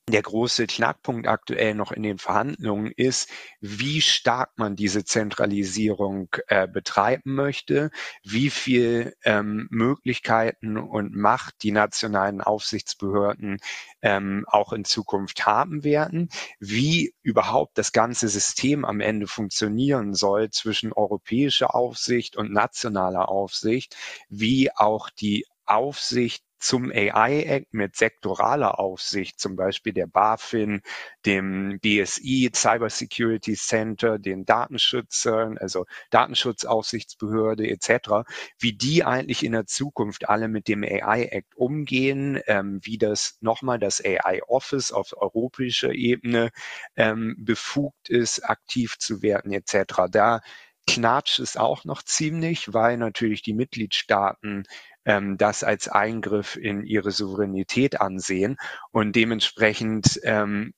[0.08, 3.28] der große Knackpunkt aktuell noch in den Verhandlungen ist,
[3.60, 7.90] wie stark man diese Zentralisierung äh, betreiben möchte,
[8.24, 13.58] wie viel ähm, Möglichkeiten und Macht die nationalen Aufsichtsbehörden
[14.04, 20.52] ähm, auch in Zukunft haben werden, wie überhaupt das ganze System am Ende funktionieren soll
[20.52, 23.96] zwischen europäischer Aufsicht und nationaler Aufsicht,
[24.30, 30.82] wie auch die Aufsicht zum AI-Act mit sektoraler Aufsicht, zum Beispiel der BaFin,
[31.26, 38.28] dem BSI, Cyber Security Center, den Datenschützern, also Datenschutzaufsichtsbehörde etc.,
[38.60, 43.80] wie die eigentlich in der Zukunft alle mit dem AI-Act umgehen, ähm, wie das nochmal
[43.80, 46.52] das AI-Office auf europäischer Ebene
[46.96, 50.04] ähm, befugt ist, aktiv zu werden etc.
[50.10, 50.42] Da
[50.88, 54.66] knatscht es auch noch ziemlich, weil natürlich die Mitgliedstaaten
[55.06, 58.58] ähm, das als Eingriff in ihre Souveränität ansehen
[58.92, 60.74] und dementsprechend ähm,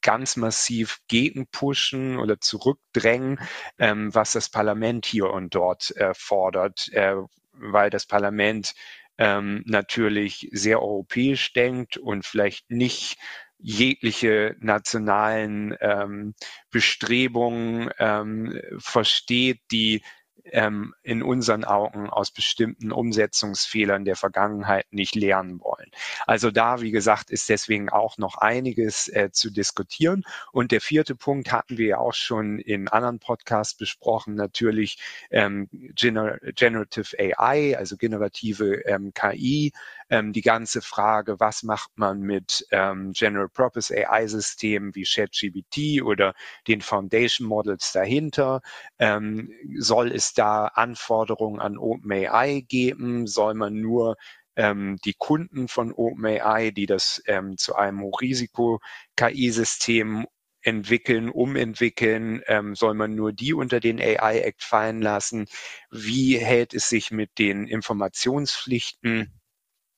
[0.00, 3.40] ganz massiv gegenpushen oder zurückdrängen,
[3.78, 7.16] ähm, was das Parlament hier und dort äh, fordert, äh,
[7.52, 8.74] weil das Parlament
[9.18, 13.18] ähm, natürlich sehr europäisch denkt und vielleicht nicht
[13.58, 16.34] jegliche nationalen ähm,
[16.70, 20.02] Bestrebungen ähm, versteht, die
[20.44, 25.90] ähm, in unseren Augen aus bestimmten Umsetzungsfehlern der Vergangenheit nicht lernen wollen.
[26.26, 30.24] Also da, wie gesagt, ist deswegen auch noch einiges äh, zu diskutieren.
[30.52, 34.98] Und der vierte Punkt hatten wir ja auch schon in anderen Podcasts besprochen, natürlich
[35.30, 39.72] ähm, Gener Generative AI, also generative ähm, KI,
[40.12, 46.34] ähm, die ganze Frage, was macht man mit ähm, General Purpose AI-Systemen wie ChatGPT oder
[46.68, 48.60] den Foundation Models dahinter?
[48.98, 53.26] Ähm, soll es da Anforderungen an OpenAI geben?
[53.26, 54.16] Soll man nur
[54.56, 60.26] ähm, die Kunden von OpenAI, die das ähm, zu einem Hochrisiko-KI-System
[60.62, 62.42] entwickeln, umentwickeln?
[62.46, 65.46] Ähm, soll man nur die unter den AI Act fallen lassen?
[65.90, 69.41] Wie hält es sich mit den Informationspflichten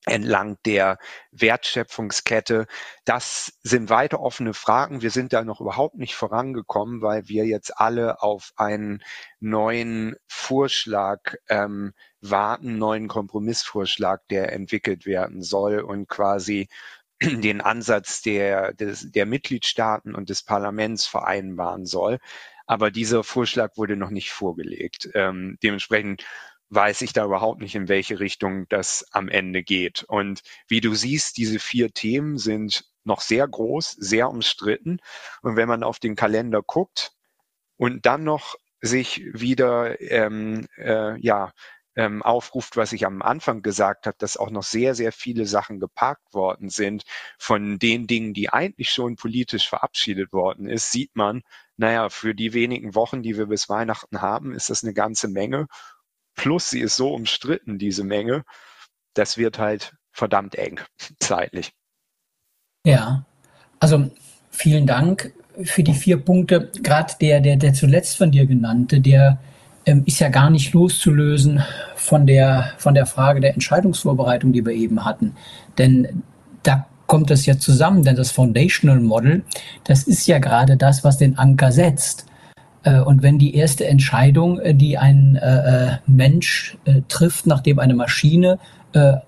[0.07, 0.99] entlang der
[1.31, 2.67] Wertschöpfungskette.
[3.05, 5.03] Das sind weiter offene Fragen.
[5.03, 9.03] Wir sind da noch überhaupt nicht vorangekommen, weil wir jetzt alle auf einen
[9.41, 16.69] neuen Vorschlag ähm, warten, neuen Kompromissvorschlag, der entwickelt werden soll und quasi
[17.23, 22.19] den Ansatz der, des, der Mitgliedstaaten und des Parlaments vereinbaren soll.
[22.67, 25.09] Aber dieser Vorschlag wurde noch nicht vorgelegt.
[25.15, 26.25] Ähm, dementsprechend
[26.71, 30.05] weiß ich da überhaupt nicht, in welche Richtung das am Ende geht.
[30.05, 34.99] Und wie du siehst, diese vier Themen sind noch sehr groß, sehr umstritten.
[35.43, 37.13] Und wenn man auf den Kalender guckt
[37.77, 41.53] und dann noch sich wieder ähm, äh, ja
[41.97, 45.81] ähm, aufruft, was ich am Anfang gesagt habe, dass auch noch sehr, sehr viele Sachen
[45.81, 47.05] geparkt worden sind
[47.39, 51.43] von den Dingen, die eigentlich schon politisch verabschiedet worden ist, sieht man,
[51.77, 55.67] naja, für die wenigen Wochen, die wir bis Weihnachten haben, ist das eine ganze Menge.
[56.35, 58.45] Plus sie ist so umstritten, diese Menge.
[59.15, 60.81] Das wird halt verdammt eng
[61.21, 61.73] zeitlich.
[62.87, 63.25] Ja,
[63.81, 64.11] also
[64.51, 66.71] vielen Dank für die vier Punkte.
[66.83, 69.39] Gerade der, der, der zuletzt von dir genannte, der
[69.87, 71.63] ähm, ist ja gar nicht loszulösen
[71.97, 75.37] von der, von der Frage der Entscheidungsvorbereitung, die wir eben hatten.
[75.79, 76.23] Denn
[76.63, 79.45] da kommt es ja zusammen, denn das Foundational Model,
[79.85, 82.27] das ist ja gerade das, was den Anker setzt.
[82.85, 86.77] Äh, und wenn die erste Entscheidung, äh, die ein äh, Mensch
[87.09, 88.59] trifft, nachdem eine Maschine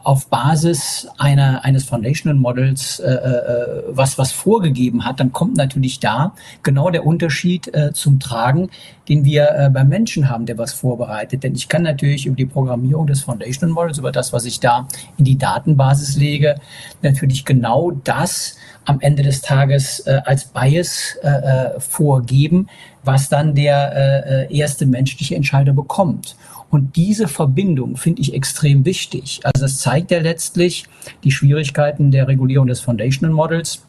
[0.03, 5.99] auf Basis einer, eines Foundational Models äh, äh, was, was vorgegeben hat, dann kommt natürlich
[5.99, 8.71] da genau der Unterschied äh, zum Tragen,
[9.09, 11.43] den wir äh, beim Menschen haben, der was vorbereitet.
[11.43, 14.87] Denn ich kann natürlich über die Programmierung des Foundational Models, über das, was ich da
[15.19, 16.57] in die Datenbasis lege,
[17.03, 22.69] natürlich genau das am Ende des Tages äh, als Bias äh, äh, vorgeben,
[23.03, 26.37] was dann der äh, äh, erste menschliche Entscheider bekommt.
[26.77, 29.41] Und diese Verbindung finde ich extrem wichtig.
[29.45, 30.85] Also es zeigt ja letztlich
[31.25, 33.83] die Schwierigkeiten der Regulierung des Foundational Models.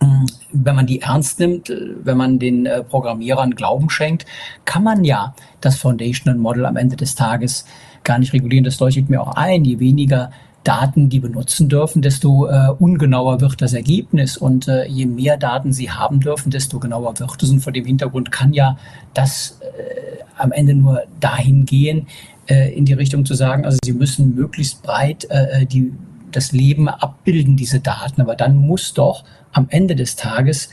[0.00, 4.24] Mm, wenn man die ernst nimmt, äh, wenn man den Programmierern Glauben schenkt,
[4.64, 7.66] kann man ja das Foundational Model am Ende des Tages
[8.04, 8.64] gar nicht regulieren.
[8.64, 9.66] Das leuchtet mir auch ein.
[9.66, 10.30] Je weniger
[10.64, 14.36] Daten die benutzen dürfen, desto äh, ungenauer wird das Ergebnis.
[14.36, 17.50] Und äh, je mehr Daten sie haben dürfen, desto genauer wird es.
[17.50, 18.78] Und vor dem Hintergrund kann ja
[19.12, 22.06] das äh, am Ende nur dahin gehen,
[22.48, 25.92] äh, in die Richtung zu sagen, also sie müssen möglichst breit äh, äh die,
[26.32, 28.22] das Leben abbilden, diese Daten.
[28.22, 30.70] Aber dann muss doch am Ende des Tages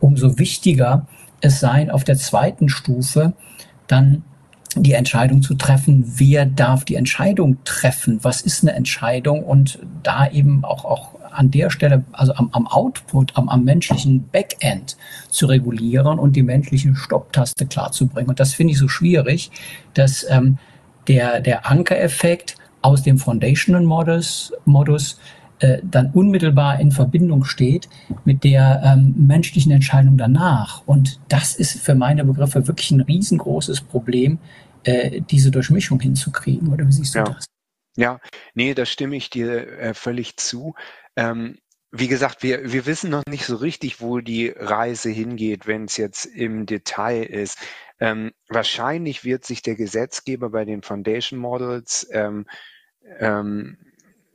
[0.00, 1.06] umso wichtiger
[1.40, 3.34] es sein, auf der zweiten Stufe
[3.86, 4.24] dann
[4.82, 10.28] die Entscheidung zu treffen, wer darf die Entscheidung treffen, was ist eine Entscheidung und da
[10.28, 14.96] eben auch, auch an der Stelle, also am, am Output, am, am menschlichen Backend
[15.30, 18.30] zu regulieren und die menschliche Stopptaste klarzubringen.
[18.30, 19.50] Und das finde ich so schwierig,
[19.94, 20.58] dass ähm,
[21.08, 25.18] der, der Ankereffekt aus dem Foundational Modus, Modus
[25.60, 27.88] äh, dann unmittelbar in Verbindung steht
[28.24, 30.82] mit der ähm, menschlichen Entscheidung danach.
[30.84, 34.38] Und das ist für meine Begriffe wirklich ein riesengroßes Problem,
[34.84, 36.72] äh, diese Durchmischung hinzukriegen.
[36.72, 37.24] Oder wie siehst du ja.
[37.24, 37.46] das?
[37.96, 38.20] Ja,
[38.54, 40.74] nee, da stimme ich dir äh, völlig zu.
[41.16, 41.58] Ähm,
[41.96, 45.96] wie gesagt, wir, wir wissen noch nicht so richtig, wo die Reise hingeht, wenn es
[45.96, 47.58] jetzt im Detail ist.
[48.00, 52.46] Ähm, wahrscheinlich wird sich der Gesetzgeber bei den Foundation Models, ähm,
[53.20, 53.78] ähm,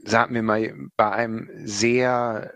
[0.05, 2.53] sagen wir mal, bei einem sehr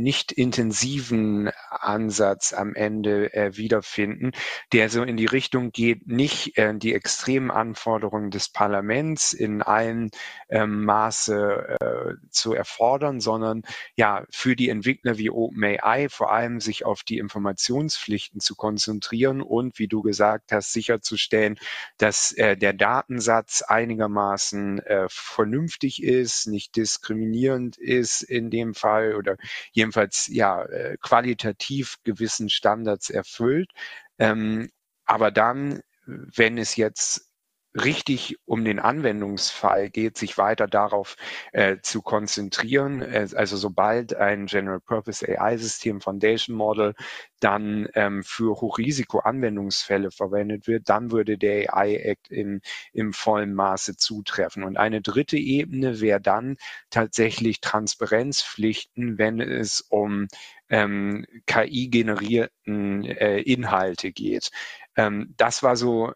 [0.00, 4.32] nicht intensiven Ansatz am Ende äh, wiederfinden,
[4.72, 10.10] der so in die Richtung geht, nicht äh, die extremen Anforderungen des Parlaments in allen
[10.48, 13.62] ähm, Maße äh, zu erfordern, sondern
[13.96, 19.78] ja für die Entwickler wie OpenAI vor allem sich auf die Informationspflichten zu konzentrieren und
[19.78, 21.58] wie du gesagt hast, sicherzustellen,
[21.98, 29.36] dass äh, der Datensatz einigermaßen äh, vernünftig ist, nicht diskriminierend ist in dem Fall oder
[29.72, 33.70] jedenfalls jedenfalls ja äh, qualitativ gewissen Standards erfüllt.
[34.18, 34.70] Ähm,
[35.04, 37.29] aber dann wenn es jetzt
[37.74, 41.16] richtig um den Anwendungsfall geht, sich weiter darauf
[41.52, 43.02] äh, zu konzentrieren.
[43.02, 46.94] Äh, also sobald ein General Purpose AI-System Foundation Model
[47.38, 52.60] dann ähm, für Hochrisiko-Anwendungsfälle verwendet wird, dann würde der AI-Act in,
[52.92, 54.64] im vollen Maße zutreffen.
[54.64, 56.56] Und eine dritte Ebene wäre dann
[56.90, 60.28] tatsächlich Transparenzpflichten, wenn es um
[60.68, 64.50] ähm, KI-generierten äh, Inhalte geht.
[64.96, 66.12] Ähm, das war so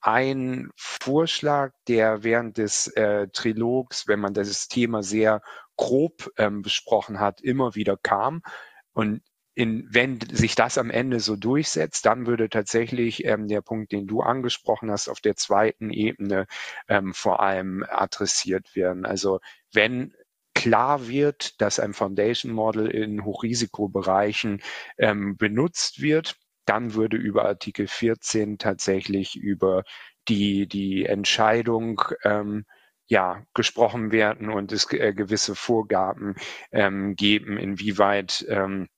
[0.00, 5.42] ein Vorschlag, der während des äh, Trilogs, wenn man das Thema sehr
[5.76, 8.42] grob ähm, besprochen hat, immer wieder kam.
[8.92, 9.22] Und
[9.54, 14.06] in, wenn sich das am Ende so durchsetzt, dann würde tatsächlich ähm, der Punkt, den
[14.06, 16.46] du angesprochen hast, auf der zweiten Ebene
[16.88, 19.04] ähm, vor allem adressiert werden.
[19.04, 19.40] Also
[19.72, 20.14] wenn
[20.54, 24.62] klar wird, dass ein Foundation Model in Hochrisikobereichen
[24.98, 29.84] ähm, benutzt wird, dann würde über Artikel 14 tatsächlich über
[30.28, 32.64] die, die Entscheidung ähm,
[33.06, 36.36] ja, gesprochen werden und es äh, gewisse Vorgaben
[36.70, 38.88] ähm, geben, inwieweit ähm,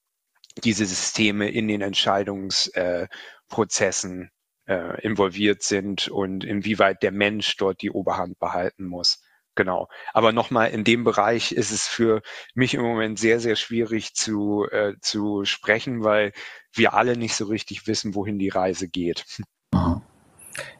[0.64, 4.28] diese Systeme in den Entscheidungsprozessen äh,
[4.66, 9.22] äh, involviert sind und inwieweit der Mensch dort die Oberhand behalten muss.
[9.54, 9.88] Genau.
[10.14, 12.22] Aber nochmal, in dem Bereich ist es für
[12.54, 16.32] mich im Moment sehr, sehr schwierig zu, äh, zu sprechen, weil
[16.72, 19.26] wir alle nicht so richtig wissen, wohin die Reise geht.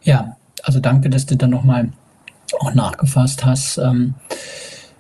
[0.03, 1.93] Ja, also danke, dass du dann nochmal
[2.61, 3.79] auch nachgefasst hast.
[3.79, 4.15] Ähm,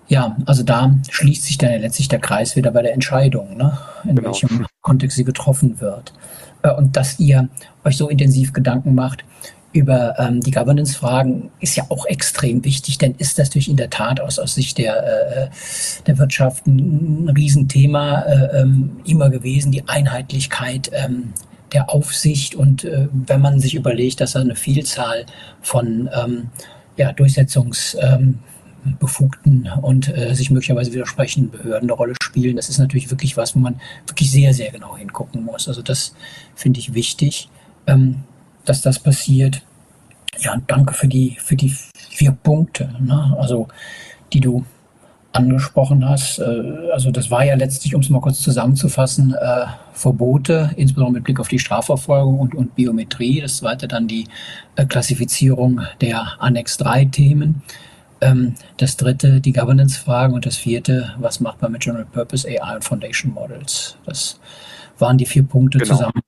[0.08, 3.78] ja, also da schließt sich dann ja letztlich der Kreis wieder bei der Entscheidung, ne?
[4.04, 4.28] in genau.
[4.28, 6.12] welchem Kontext sie getroffen wird.
[6.62, 7.48] Äh, und dass ihr
[7.84, 9.24] euch so intensiv Gedanken macht
[9.72, 13.90] über ähm, die Governance-Fragen ist ja auch extrem wichtig, denn ist das natürlich in der
[13.90, 15.48] Tat aus, aus Sicht der, äh,
[16.06, 21.32] der Wirtschaft ein, Riesenthema äh, ähm, immer gewesen, die Einheitlichkeit ähm,
[21.72, 22.54] der Aufsicht.
[22.54, 25.24] Und äh, wenn man sich überlegt, dass da eine Vielzahl
[25.62, 26.50] von ähm,
[26.96, 33.10] ja, Durchsetzungsbefugten ähm, und äh, sich möglicherweise widersprechenden Behörden eine Rolle spielen, das ist natürlich
[33.10, 35.66] wirklich was, wo man wirklich sehr, sehr genau hingucken muss.
[35.66, 36.14] Also das
[36.54, 37.48] finde ich wichtig.
[37.86, 38.24] Ähm,
[38.64, 39.62] dass das passiert.
[40.38, 43.36] Ja, danke für die, für die vier Punkte, ne?
[43.38, 43.68] also
[44.32, 44.64] die du
[45.32, 46.38] angesprochen hast.
[46.38, 51.24] Äh, also das war ja letztlich, um es mal kurz zusammenzufassen, äh, Verbote, insbesondere mit
[51.24, 53.40] Blick auf die Strafverfolgung und, und Biometrie.
[53.40, 54.26] Das zweite dann die
[54.76, 57.62] äh, Klassifizierung der Annex 3 Themen.
[58.20, 62.76] Ähm, das dritte die Governance-Fragen und das vierte, was macht man mit General Purpose AI
[62.76, 63.96] und Foundation Models.
[64.06, 64.38] Das
[64.98, 65.92] waren die vier Punkte genau.
[65.92, 66.20] zusammen.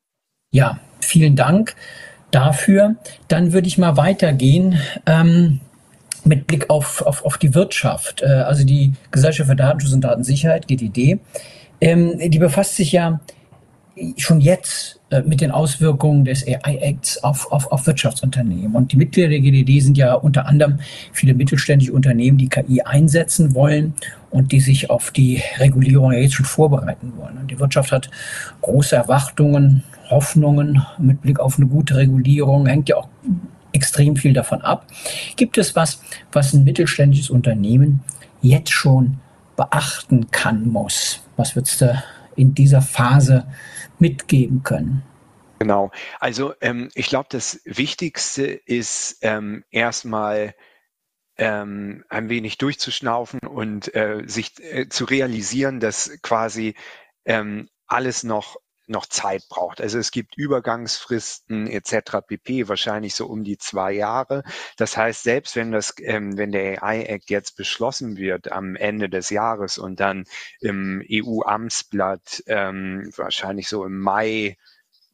[0.50, 1.74] Ja, vielen Dank
[2.34, 2.96] dafür.
[3.28, 4.78] Dann würde ich mal weitergehen.
[5.06, 5.60] Ähm,
[6.26, 10.66] mit Blick auf, auf, auf die Wirtschaft, äh, also die Gesellschaft für Datenschutz und Datensicherheit,
[10.66, 11.18] GDD,
[11.82, 13.20] ähm, die befasst sich ja
[14.16, 18.74] schon jetzt äh, mit den Auswirkungen des AI-Acts auf, auf, auf Wirtschaftsunternehmen.
[18.74, 20.80] Und die Mitglieder der GDD sind ja unter anderem
[21.12, 23.94] viele mittelständische Unternehmen, die KI einsetzen wollen
[24.30, 27.38] und die sich auf die Regulierung jetzt schon vorbereiten wollen.
[27.38, 28.10] Und die Wirtschaft hat
[28.62, 33.08] große Erwartungen Hoffnungen mit Blick auf eine gute Regulierung, hängt ja auch
[33.72, 34.86] extrem viel davon ab.
[35.36, 36.00] Gibt es was,
[36.32, 38.02] was ein mittelständisches Unternehmen
[38.40, 39.18] jetzt schon
[39.56, 41.24] beachten kann, muss?
[41.36, 42.02] Was würdest du
[42.36, 43.46] in dieser Phase
[43.98, 45.02] mitgeben können?
[45.58, 45.90] Genau.
[46.20, 50.54] Also ähm, ich glaube, das Wichtigste ist ähm, erstmal
[51.36, 56.74] ähm, ein wenig durchzuschnaufen und äh, sich äh, zu realisieren, dass quasi
[57.24, 58.56] ähm, alles noch
[58.86, 59.80] noch Zeit braucht.
[59.80, 62.20] Also es gibt Übergangsfristen etc.
[62.26, 62.68] pp.
[62.68, 64.42] wahrscheinlich so um die zwei Jahre.
[64.76, 69.08] Das heißt, selbst wenn das, ähm, wenn der AI Act jetzt beschlossen wird am Ende
[69.08, 70.24] des Jahres und dann
[70.60, 74.56] im EU-Amtsblatt ähm, wahrscheinlich so im Mai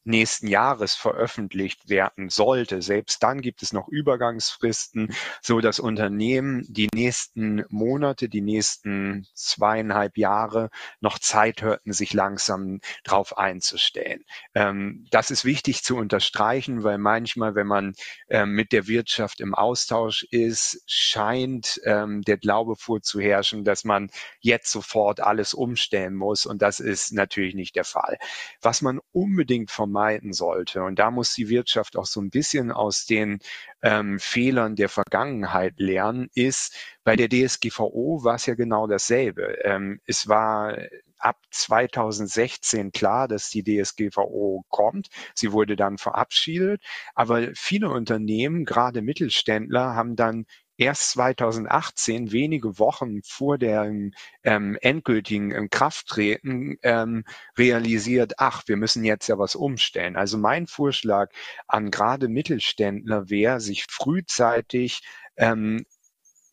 [0.04, 2.80] nächsten Jahres veröffentlicht werden sollte.
[2.82, 10.16] Selbst dann gibt es noch Übergangsfristen, so dass Unternehmen die nächsten Monate, die nächsten zweieinhalb
[10.16, 10.70] Jahre
[11.00, 14.24] noch Zeit hörten, sich langsam darauf einzustellen.
[14.54, 17.94] Ähm, das ist wichtig zu unterstreichen, weil manchmal, wenn man
[18.28, 24.70] ähm, mit der Wirtschaft im Austausch ist, scheint ähm, der Glaube vorzuherrschen, dass man jetzt
[24.70, 26.46] sofort alles umstellen muss.
[26.46, 28.18] Und das ist natürlich nicht der Fall.
[28.62, 30.82] Was man unbedingt vom vermeiden sollte.
[30.82, 33.40] Und da muss die Wirtschaft auch so ein bisschen aus den
[33.82, 39.58] ähm, Fehlern der Vergangenheit lernen, ist, bei der DSGVO war es ja genau dasselbe.
[39.64, 40.76] Ähm, es war
[41.18, 45.08] ab 2016 klar, dass die DSGVO kommt.
[45.34, 46.82] Sie wurde dann verabschiedet.
[47.14, 50.46] Aber viele Unternehmen, gerade Mittelständler, haben dann
[50.80, 54.12] erst 2018, wenige Wochen vor dem
[54.42, 57.24] ähm, endgültigen ähm, Krafttreten, ähm,
[57.58, 60.16] realisiert, ach, wir müssen jetzt ja was umstellen.
[60.16, 61.30] Also mein Vorschlag
[61.68, 65.02] an gerade Mittelständler wäre, sich frühzeitig
[65.36, 65.84] ähm,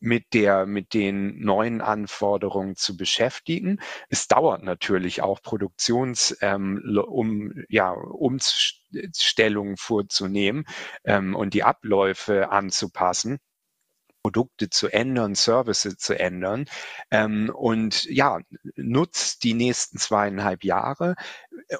[0.00, 3.80] mit der, mit den neuen Anforderungen zu beschäftigen.
[4.10, 10.66] Es dauert natürlich auch Produktions, ähm, um, ja, Umstellungen vorzunehmen
[11.04, 13.38] ähm, und die Abläufe anzupassen.
[14.28, 16.66] Produkte zu ändern, Services zu ändern.
[17.10, 18.40] Ähm, und ja,
[18.76, 21.14] nutzt die nächsten zweieinhalb Jahre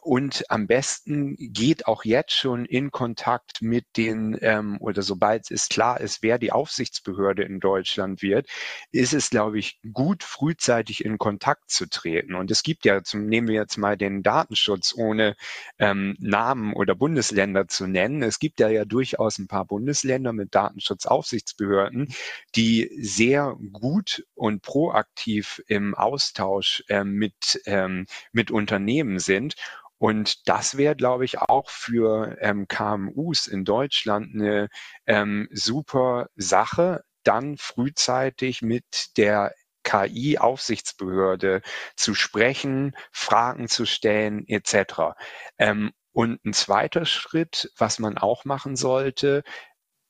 [0.02, 5.68] und am besten geht auch jetzt schon in Kontakt mit den, ähm, oder sobald es
[5.68, 8.48] klar ist, wer die Aufsichtsbehörde in Deutschland wird,
[8.92, 12.34] ist es, glaube ich, gut, frühzeitig in Kontakt zu treten.
[12.34, 15.36] Und es gibt ja, zum, nehmen wir jetzt mal den Datenschutz, ohne
[15.78, 18.22] ähm, Namen oder Bundesländer zu nennen.
[18.22, 22.12] Es gibt ja, ja durchaus ein paar Bundesländer mit Datenschutzaufsichtsbehörden,
[22.54, 29.54] die sehr gut und proaktiv im Austausch äh, mit, ähm, mit Unternehmen sind.
[29.98, 34.68] Und das wäre, glaube ich, auch für ähm, KMUs in Deutschland eine
[35.06, 41.62] ähm, super Sache, dann frühzeitig mit der KI-Aufsichtsbehörde
[41.96, 45.14] zu sprechen, Fragen zu stellen etc.
[45.58, 49.44] Ähm, und ein zweiter Schritt, was man auch machen sollte,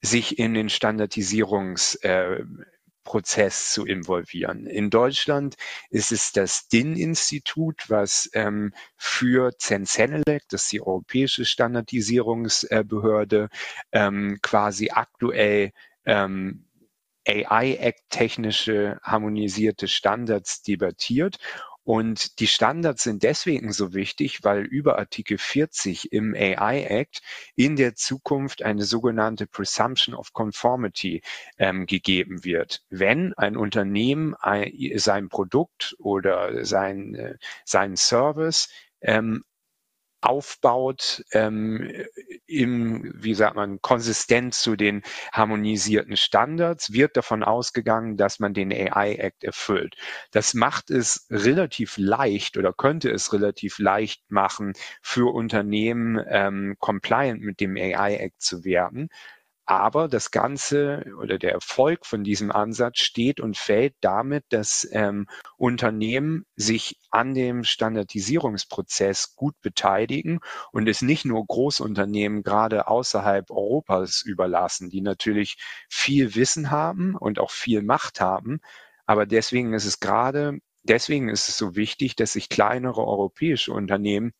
[0.00, 2.44] sich in den Standardisierungs äh,
[3.08, 4.66] Prozess zu involvieren.
[4.66, 5.56] In Deutschland
[5.88, 13.48] ist es das DIN-Institut, was ähm, für Zensenelec, das ist die europäische Standardisierungsbehörde,
[13.92, 15.72] ähm, quasi aktuell
[16.04, 16.66] ähm,
[17.26, 21.38] AI-Act technische harmonisierte Standards debattiert
[21.88, 27.22] und die Standards sind deswegen so wichtig, weil über Artikel 40 im AI Act
[27.56, 31.22] in der Zukunft eine sogenannte Presumption of Conformity
[31.56, 32.82] ähm, gegeben wird.
[32.90, 38.68] Wenn ein Unternehmen ein, sein Produkt oder sein, äh, sein Service
[39.00, 39.44] ähm,
[40.20, 41.90] aufbaut, ähm,
[42.46, 45.02] im, wie sagt man, konsistent zu den
[45.32, 49.96] harmonisierten Standards, wird davon ausgegangen, dass man den AI Act erfüllt.
[50.30, 57.40] Das macht es relativ leicht oder könnte es relativ leicht machen, für Unternehmen ähm, compliant
[57.42, 59.10] mit dem AI Act zu werden.
[59.70, 65.26] Aber das Ganze oder der Erfolg von diesem Ansatz steht und fällt damit, dass ähm,
[65.58, 70.40] Unternehmen sich an dem Standardisierungsprozess gut beteiligen
[70.72, 75.58] und es nicht nur Großunternehmen gerade außerhalb Europas überlassen, die natürlich
[75.90, 78.60] viel Wissen haben und auch viel Macht haben.
[79.04, 84.32] Aber deswegen ist es gerade, deswegen ist es so wichtig, dass sich kleinere europäische Unternehmen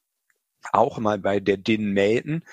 [0.72, 2.44] auch mal bei der DIN melden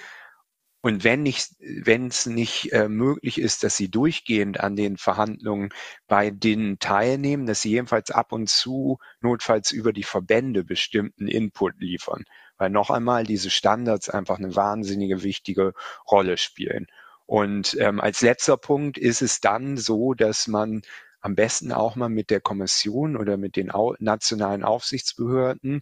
[0.86, 5.70] und wenn nicht, wenn es nicht äh, möglich ist, dass sie durchgehend an den Verhandlungen
[6.08, 11.80] bei denen teilnehmen, dass sie jedenfalls ab und zu notfalls über die Verbände bestimmten Input
[11.80, 12.26] liefern.
[12.60, 15.74] Weil noch einmal diese Standards einfach eine wahnsinnige wichtige
[16.08, 16.86] Rolle spielen.
[17.26, 20.84] Und ähm, als letzter Punkt ist es dann so, dass man
[21.20, 25.82] am besten auch mal mit der Kommission oder mit den nationalen Aufsichtsbehörden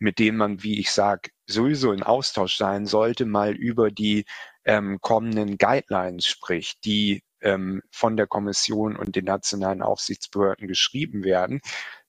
[0.00, 4.24] mit denen man, wie ich sage, sowieso in Austausch sein sollte, mal über die
[4.64, 11.60] ähm, kommenden Guidelines spricht, die ähm, von der Kommission und den nationalen Aufsichtsbehörden geschrieben werden.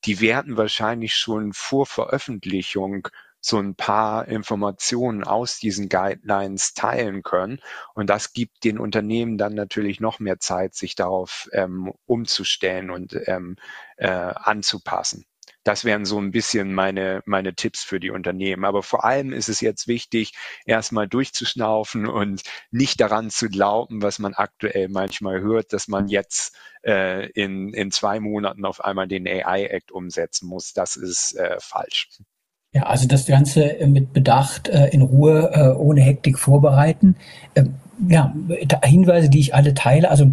[0.05, 3.07] Die werden wahrscheinlich schon vor Veröffentlichung
[3.41, 7.59] so ein paar Informationen aus diesen Guidelines teilen können.
[7.95, 13.17] Und das gibt den Unternehmen dann natürlich noch mehr Zeit, sich darauf ähm, umzustellen und
[13.25, 13.55] ähm,
[13.97, 15.25] äh, anzupassen.
[15.63, 18.65] Das wären so ein bisschen meine, meine Tipps für die Unternehmen.
[18.65, 20.33] Aber vor allem ist es jetzt wichtig,
[20.65, 22.41] erstmal durchzuschnaufen und
[22.71, 26.55] nicht daran zu glauben, was man aktuell manchmal hört, dass man jetzt
[26.85, 30.73] äh, in, in zwei Monaten auf einmal den AI-Act umsetzen muss.
[30.73, 32.09] Das ist äh, falsch.
[32.73, 37.17] Ja, also das Ganze äh, mit Bedacht, äh, in Ruhe, äh, ohne Hektik vorbereiten.
[37.55, 37.75] Ähm,
[38.07, 38.33] ja,
[38.83, 40.09] Hinweise, die ich alle teile.
[40.09, 40.31] Also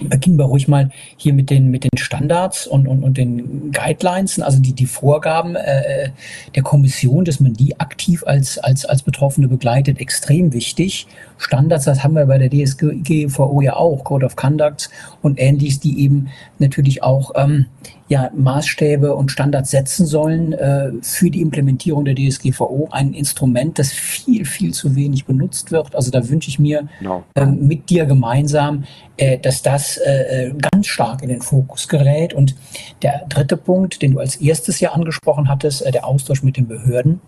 [0.00, 4.40] beginnen wir ruhig mal hier mit den, mit den Standards und, und, und den Guidelines,
[4.40, 6.10] also die, die Vorgaben äh,
[6.54, 11.06] der Kommission, dass man die aktiv als, als, als Betroffene begleitet, extrem wichtig.
[11.38, 14.90] Standards, das haben wir bei der DSGVO ja auch, Code of Conduct
[15.22, 16.28] und ähnliches, die eben
[16.58, 17.66] natürlich auch ähm,
[18.08, 22.88] ja, Maßstäbe und Standards setzen sollen äh, für die Implementierung der DSGVO.
[22.90, 25.94] Ein Instrument, das viel, viel zu wenig benutzt wird.
[25.94, 27.24] Also da wünsche ich mir no.
[27.34, 28.84] äh, mit dir gemeinsam,
[29.16, 32.34] äh, dass das äh, äh, ganz stark in den Fokus gerät.
[32.34, 32.54] Und
[33.00, 36.68] der dritte Punkt, den du als erstes ja angesprochen hattest, äh, der Austausch mit den
[36.68, 37.20] Behörden.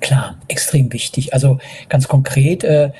[0.00, 1.34] Klar, extrem wichtig.
[1.34, 1.58] Also
[1.88, 2.90] ganz konkret, äh,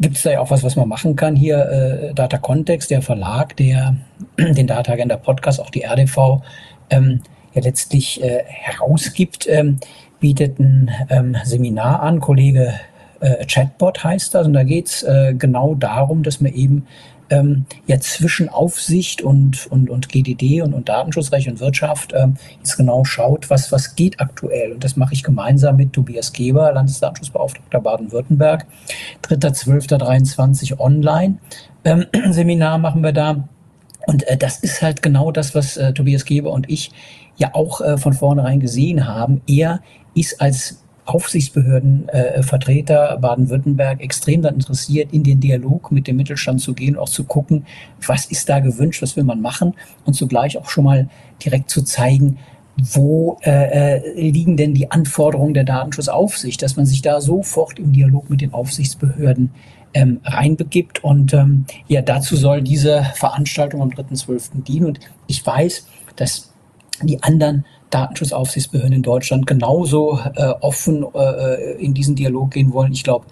[0.00, 1.36] gibt es da ja auch was, was man machen kann.
[1.36, 3.96] Hier äh, Data Context, der Verlag, der
[4.38, 6.42] den Data Agenda Podcast, auch die RDV,
[6.90, 7.20] ähm,
[7.54, 9.78] ja letztlich äh, herausgibt, ähm,
[10.20, 12.20] bietet ein ähm, Seminar an.
[12.20, 12.74] Kollege
[13.20, 14.46] äh, Chatbot heißt das.
[14.46, 16.86] Und da geht es äh, genau darum, dass man eben
[17.32, 22.76] ähm, ja zwischen Aufsicht und, und, und GDD und, und Datenschutzrecht und Wirtschaft ähm, jetzt
[22.76, 24.72] genau schaut, was, was geht aktuell.
[24.72, 28.66] Und das mache ich gemeinsam mit Tobias Geber, Landesdatenschutzbeauftragter Baden-Württemberg.
[29.24, 31.38] 3.12.23 online.
[31.84, 33.48] Ähm, Seminar machen wir da.
[34.06, 36.92] Und äh, das ist halt genau das, was äh, Tobias Geber und ich
[37.36, 39.40] ja auch äh, von vornherein gesehen haben.
[39.46, 39.80] Er
[40.14, 46.74] ist als Aufsichtsbehördenvertreter äh, Baden-Württemberg extrem dann interessiert, in den Dialog mit dem Mittelstand zu
[46.74, 47.66] gehen, auch zu gucken,
[48.06, 49.74] was ist da gewünscht, was will man machen
[50.04, 51.08] und zugleich auch schon mal
[51.44, 52.38] direkt zu zeigen,
[52.76, 57.92] wo äh, äh liegen denn die Anforderungen der Datenschutzaufsicht, dass man sich da sofort im
[57.92, 59.50] Dialog mit den Aufsichtsbehörden
[59.94, 61.04] ähm, reinbegibt.
[61.04, 64.64] Und ähm, ja, dazu soll diese Veranstaltung am 3.12.
[64.64, 64.86] dienen.
[64.86, 65.86] Und ich weiß,
[66.16, 66.52] dass
[67.02, 72.92] die anderen Datenschutzaufsichtsbehörden in Deutschland genauso äh, offen äh, in diesen Dialog gehen wollen.
[72.92, 73.26] Ich glaube,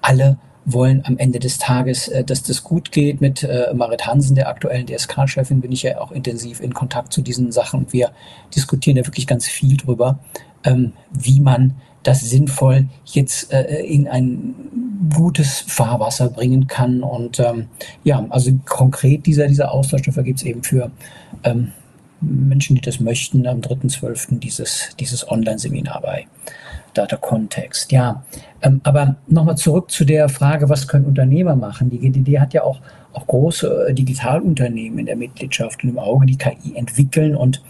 [0.00, 3.20] alle wollen am Ende des Tages, äh, dass das gut geht.
[3.20, 7.22] Mit äh, Marit Hansen, der aktuellen DSK-Chefin, bin ich ja auch intensiv in Kontakt zu
[7.22, 7.86] diesen Sachen.
[7.90, 8.12] Wir
[8.54, 10.18] diskutieren ja wirklich ganz viel drüber,
[10.64, 14.54] ähm, wie man das sinnvoll jetzt äh, in ein
[15.14, 17.02] gutes Fahrwasser bringen kann.
[17.02, 17.66] Und ähm,
[18.04, 20.90] ja, also konkret dieser, dieser Austausch, dafür gibt es eben für
[21.44, 21.72] ähm,
[22.24, 24.38] Menschen, die das möchten, am 3.12.
[24.38, 26.26] dieses, dieses Online-Seminar bei
[26.94, 27.92] Data Context.
[27.92, 28.24] Ja,
[28.62, 31.90] ähm, aber nochmal zurück zu der Frage, was können Unternehmer machen?
[31.90, 32.80] Die GDD hat ja auch,
[33.12, 37.62] auch große äh, Digitalunternehmen in der Mitgliedschaft und im Auge, die KI entwickeln und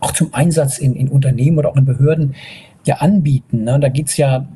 [0.00, 2.34] auch zum Einsatz in, in Unternehmen oder auch in Behörden
[2.84, 3.64] ja anbieten.
[3.64, 3.78] Ne?
[3.80, 4.46] Da geht es ja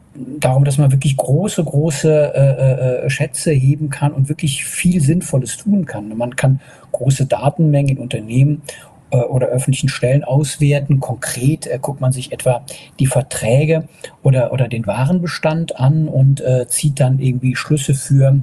[0.41, 5.57] darum, dass man wirklich große, große äh, äh, Schätze heben kann und wirklich viel Sinnvolles
[5.57, 6.17] tun kann.
[6.17, 6.61] Man kann
[6.93, 8.63] große Datenmengen in Unternehmen
[9.17, 11.01] äh, oder öffentlichen Stellen auswerten.
[11.01, 12.65] Konkret äh, guckt man sich etwa
[12.99, 13.89] die Verträge
[14.23, 18.41] oder, oder den Warenbestand an und äh, zieht dann irgendwie Schlüsse für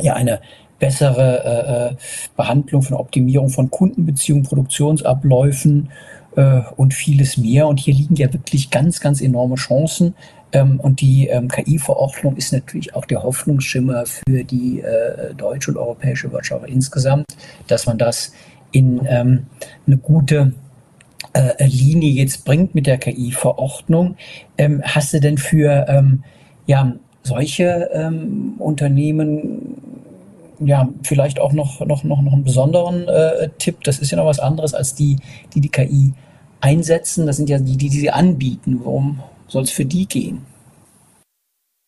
[0.00, 0.40] ja, eine
[0.78, 1.96] bessere äh, äh
[2.36, 5.90] Behandlung von Optimierung von Kundenbeziehungen, Produktionsabläufen
[6.36, 7.66] äh, und vieles mehr.
[7.66, 10.14] Und hier liegen ja wirklich ganz, ganz enorme Chancen.
[10.52, 15.76] Ähm, und die ähm, KI-Verordnung ist natürlich auch der Hoffnungsschimmer für die äh, deutsche und
[15.76, 17.26] europäische Wirtschaft insgesamt,
[17.66, 18.32] dass man das
[18.76, 19.46] in ähm,
[19.86, 20.52] eine gute
[21.32, 24.16] äh, Linie jetzt bringt mit der KI-Verordnung.
[24.58, 26.24] Ähm, hast du denn für ähm,
[26.66, 29.78] ja, solche ähm, Unternehmen
[30.60, 33.82] ja, vielleicht auch noch, noch, noch, noch einen besonderen äh, Tipp?
[33.84, 35.16] Das ist ja noch was anderes als die,
[35.54, 36.12] die die KI
[36.60, 37.26] einsetzen.
[37.26, 38.80] Das sind ja die, die, sie anbieten.
[38.84, 40.42] Worum soll es für die gehen?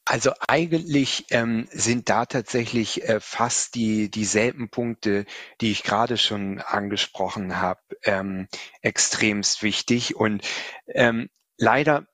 [0.09, 5.27] Also eigentlich ähm, sind da tatsächlich äh, fast die dieselben Punkte,
[5.61, 8.49] die ich gerade schon angesprochen habe, ähm,
[8.81, 10.17] extremst wichtig.
[10.17, 10.49] Und
[10.87, 11.29] ähm,
[11.59, 12.07] leider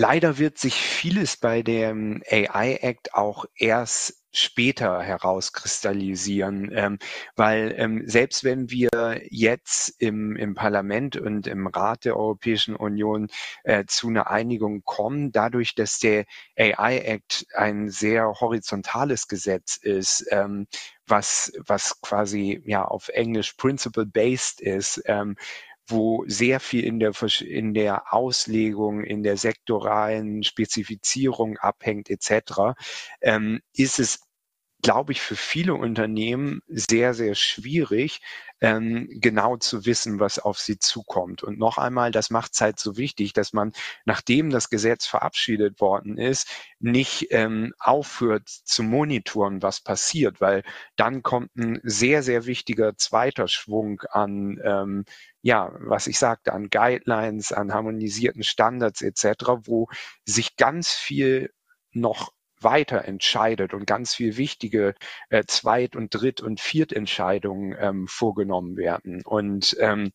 [0.00, 6.98] Leider wird sich vieles bei dem AI Act auch erst später herauskristallisieren, ähm,
[7.36, 13.28] weil ähm, selbst wenn wir jetzt im, im Parlament und im Rat der Europäischen Union
[13.64, 16.24] äh, zu einer Einigung kommen, dadurch, dass der
[16.56, 20.66] AI Act ein sehr horizontales Gesetz ist, ähm,
[21.06, 25.36] was, was quasi ja auf Englisch principle-based ist, ähm,
[25.88, 32.76] wo sehr viel in der, in der Auslegung, in der sektoralen Spezifizierung abhängt etc.,
[33.22, 34.27] ähm, ist es
[34.82, 38.20] glaube ich, für viele Unternehmen sehr, sehr schwierig,
[38.60, 41.42] ähm, genau zu wissen, was auf sie zukommt.
[41.42, 43.72] Und noch einmal, das macht es halt so wichtig, dass man,
[44.04, 46.48] nachdem das Gesetz verabschiedet worden ist,
[46.80, 50.62] nicht ähm, aufhört zu monitoren, was passiert, weil
[50.96, 55.04] dann kommt ein sehr, sehr wichtiger zweiter Schwung an ähm,
[55.42, 59.24] ja, was ich sagte, an Guidelines, an harmonisierten Standards etc.,
[59.64, 59.88] wo
[60.24, 61.52] sich ganz viel
[61.92, 64.94] noch weiter entscheidet und ganz viel wichtige
[65.30, 69.22] äh, Zweit- und Dritt- und Viertentscheidungen ähm, vorgenommen werden.
[69.24, 70.10] Und ähm,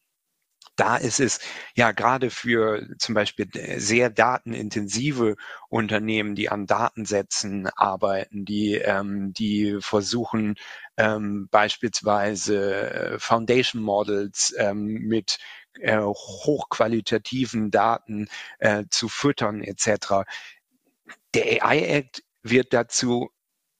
[0.75, 1.39] da ist es
[1.75, 5.35] ja gerade für zum Beispiel sehr datenintensive
[5.69, 10.55] Unternehmen, die an Datensätzen arbeiten, die, ähm, die versuchen
[10.97, 15.37] ähm, beispielsweise äh, Foundation Models ähm, mit
[15.79, 18.27] äh, hochqualitativen Daten
[18.59, 20.25] äh, zu füttern etc.
[21.33, 23.31] Der AI Act wird dazu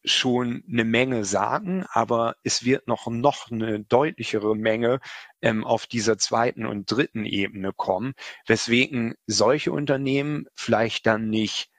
[0.05, 4.99] schon eine Menge sagen, aber es wird noch, noch eine deutlichere Menge
[5.41, 8.13] ähm, auf dieser zweiten und dritten Ebene kommen,
[8.45, 11.69] weswegen solche Unternehmen vielleicht dann nicht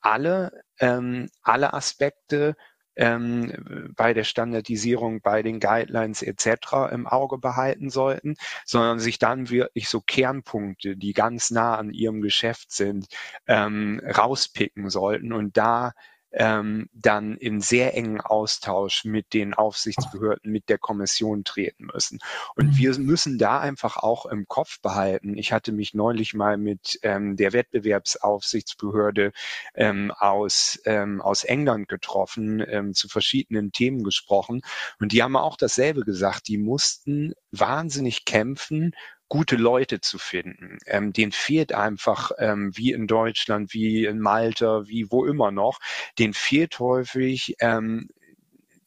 [0.00, 2.56] alle, ähm, alle Aspekte
[2.96, 6.92] ähm, bei der Standardisierung, bei den Guidelines etc.
[6.92, 12.22] im Auge behalten sollten, sondern sich dann wirklich so Kernpunkte, die ganz nah an ihrem
[12.22, 13.06] Geschäft sind,
[13.46, 15.92] ähm, rauspicken sollten und da
[16.36, 22.18] ähm, dann in sehr engen Austausch mit den Aufsichtsbehörden, mit der Kommission treten müssen.
[22.54, 22.76] Und mhm.
[22.76, 25.36] wir müssen da einfach auch im Kopf behalten.
[25.36, 29.32] Ich hatte mich neulich mal mit ähm, der Wettbewerbsaufsichtsbehörde
[29.74, 34.60] ähm, aus, ähm, aus England getroffen, ähm, zu verschiedenen Themen gesprochen.
[35.00, 36.48] Und die haben auch dasselbe gesagt.
[36.48, 38.92] Die mussten wahnsinnig kämpfen,
[39.28, 40.78] gute Leute zu finden.
[40.86, 45.78] Ähm, denen fehlt einfach, ähm, wie in Deutschland, wie in Malta, wie wo immer noch,
[46.18, 48.08] denen fehlt häufig ähm,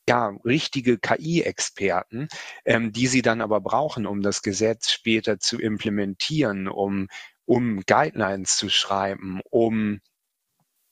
[0.10, 2.30] ja, richtige KI-Experten,
[2.66, 7.10] ähm, die sie dann aber brauchen, um das Gesetz später zu implementieren, um,
[7.46, 10.00] um Guidelines zu schreiben, um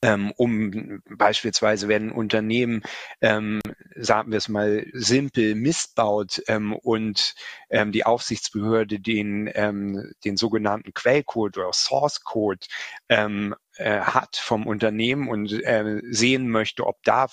[0.02, 2.82] ähm, um beispielsweise wenn Unternehmen,
[3.20, 3.60] ähm,
[4.00, 7.34] sagen wir es mal, simpel missbaut ähm, und
[7.70, 12.66] ähm, die Aufsichtsbehörde den, ähm, den sogenannten Quellcode oder Source Code
[13.08, 17.28] ähm, äh, hat vom Unternehmen und äh, sehen möchte, ob da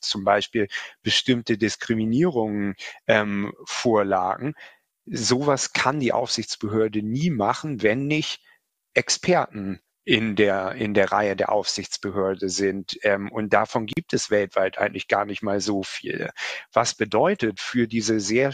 [0.00, 0.68] zum Beispiel
[1.02, 2.74] bestimmte Diskriminierungen
[3.06, 4.54] ähm, vorlagen.
[5.06, 8.40] Sowas kann die Aufsichtsbehörde nie machen, wenn nicht
[8.94, 12.96] Experten in der, in der Reihe der Aufsichtsbehörde sind.
[13.02, 16.30] Ähm, und davon gibt es weltweit eigentlich gar nicht mal so viel.
[16.72, 18.52] Was bedeutet für diese sehr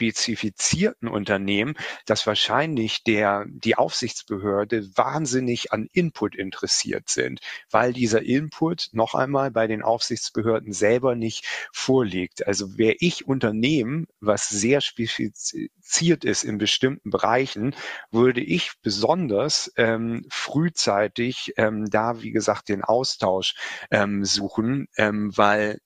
[0.00, 1.74] spezifizierten Unternehmen,
[2.06, 7.40] dass wahrscheinlich der, die Aufsichtsbehörde wahnsinnig an Input interessiert sind,
[7.70, 12.46] weil dieser Input noch einmal bei den Aufsichtsbehörden selber nicht vorliegt.
[12.46, 17.76] Also wäre ich Unternehmen, was sehr spezifiziert ist in bestimmten Bereichen,
[18.10, 23.54] würde ich besonders ähm, frühzeitig ähm, da, wie gesagt, den Austausch
[23.90, 25.78] ähm, suchen, ähm, weil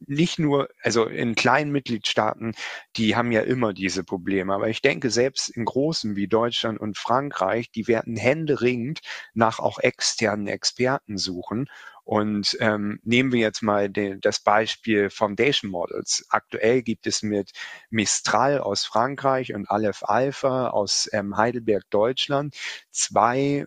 [0.00, 2.54] nicht nur, also in kleinen Mitgliedstaaten,
[2.96, 4.54] die haben ja immer diese Probleme.
[4.54, 9.00] Aber ich denke, selbst in großen wie Deutschland und Frankreich, die werden händeringend
[9.34, 11.68] nach auch externen Experten suchen.
[12.04, 16.26] Und ähm, nehmen wir jetzt mal den, das Beispiel Foundation Models.
[16.30, 17.52] Aktuell gibt es mit
[17.90, 22.56] Mistral aus Frankreich und Aleph Alpha aus ähm, Heidelberg, Deutschland,
[22.90, 23.66] zwei,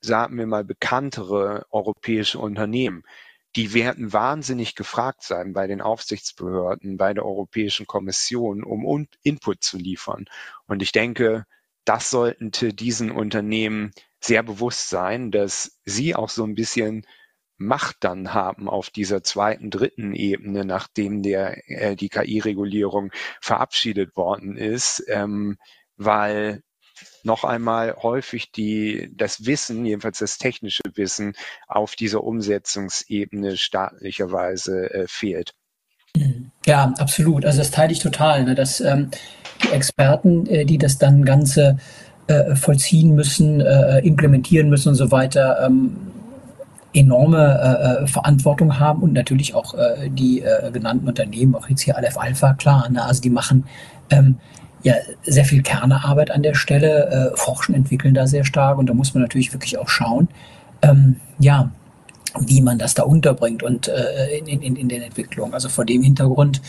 [0.00, 3.02] sagen wir mal, bekanntere europäische Unternehmen
[3.56, 9.76] die werden wahnsinnig gefragt sein bei den Aufsichtsbehörden, bei der Europäischen Kommission, um Input zu
[9.76, 10.24] liefern.
[10.66, 11.44] Und ich denke,
[11.84, 17.06] das sollten diesen Unternehmen sehr bewusst sein, dass sie auch so ein bisschen
[17.58, 24.56] Macht dann haben auf dieser zweiten, dritten Ebene, nachdem der, äh, die KI-Regulierung verabschiedet worden
[24.56, 25.58] ist, ähm,
[25.96, 26.62] weil
[27.24, 31.34] noch einmal häufig die, das Wissen, jedenfalls das technische Wissen,
[31.68, 35.54] auf dieser Umsetzungsebene staatlicherweise äh, fehlt.
[36.66, 37.44] Ja, absolut.
[37.44, 38.44] Also das teile ich total.
[38.44, 38.54] Ne?
[38.54, 39.10] Dass ähm,
[39.62, 41.78] die Experten, äh, die das dann Ganze
[42.26, 45.96] äh, vollziehen müssen, äh, implementieren müssen und so weiter, ähm,
[46.94, 51.80] enorme äh, äh Verantwortung haben und natürlich auch äh, die äh, genannten Unternehmen, auch jetzt
[51.80, 53.02] hier Aleph Alpha, klar, ne?
[53.02, 53.64] also die machen
[54.10, 54.38] ähm,
[54.82, 58.94] ja sehr viel Kernearbeit an der Stelle, äh, forschen, entwickeln da sehr stark und da
[58.94, 60.28] muss man natürlich wirklich auch schauen,
[60.82, 61.70] ähm, ja,
[62.40, 65.54] wie man das da unterbringt und äh, in, in, in den Entwicklungen.
[65.54, 66.62] Also vor dem Hintergrund,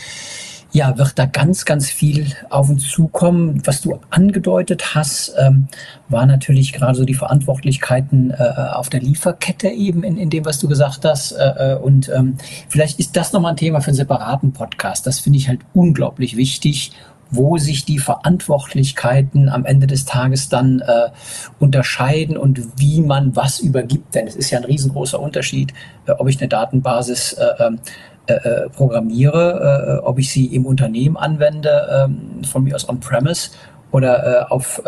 [0.74, 3.62] ja, wird da ganz, ganz viel auf uns zukommen.
[3.64, 5.68] Was du angedeutet hast, ähm,
[6.08, 10.58] war natürlich gerade so die Verantwortlichkeiten äh, auf der Lieferkette eben in, in dem, was
[10.58, 11.30] du gesagt hast.
[11.30, 12.36] Äh, äh und ähm,
[12.68, 15.06] vielleicht ist das nochmal ein Thema für einen separaten Podcast.
[15.06, 16.90] Das finde ich halt unglaublich wichtig
[17.30, 21.10] wo sich die Verantwortlichkeiten am Ende des Tages dann äh,
[21.58, 24.14] unterscheiden und wie man was übergibt.
[24.14, 25.72] Denn es ist ja ein riesengroßer Unterschied,
[26.06, 27.78] äh, ob ich eine Datenbasis äh, ähm,
[28.26, 33.50] äh, äh programmiere, äh, ob ich sie im Unternehmen anwende, ähm, von mir aus on-premise
[33.90, 34.82] oder auf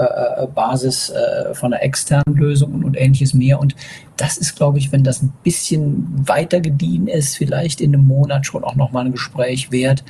[0.56, 1.12] Basis
[1.52, 3.60] von einer externen Lösung und, und, ähnliches mehr.
[3.60, 3.76] Und
[4.16, 8.46] das ist, glaube ich, wenn das ein bisschen weiter gediehen ist, vielleicht in einem Monat
[8.46, 10.02] schon auch nochmal ein Gespräch wert.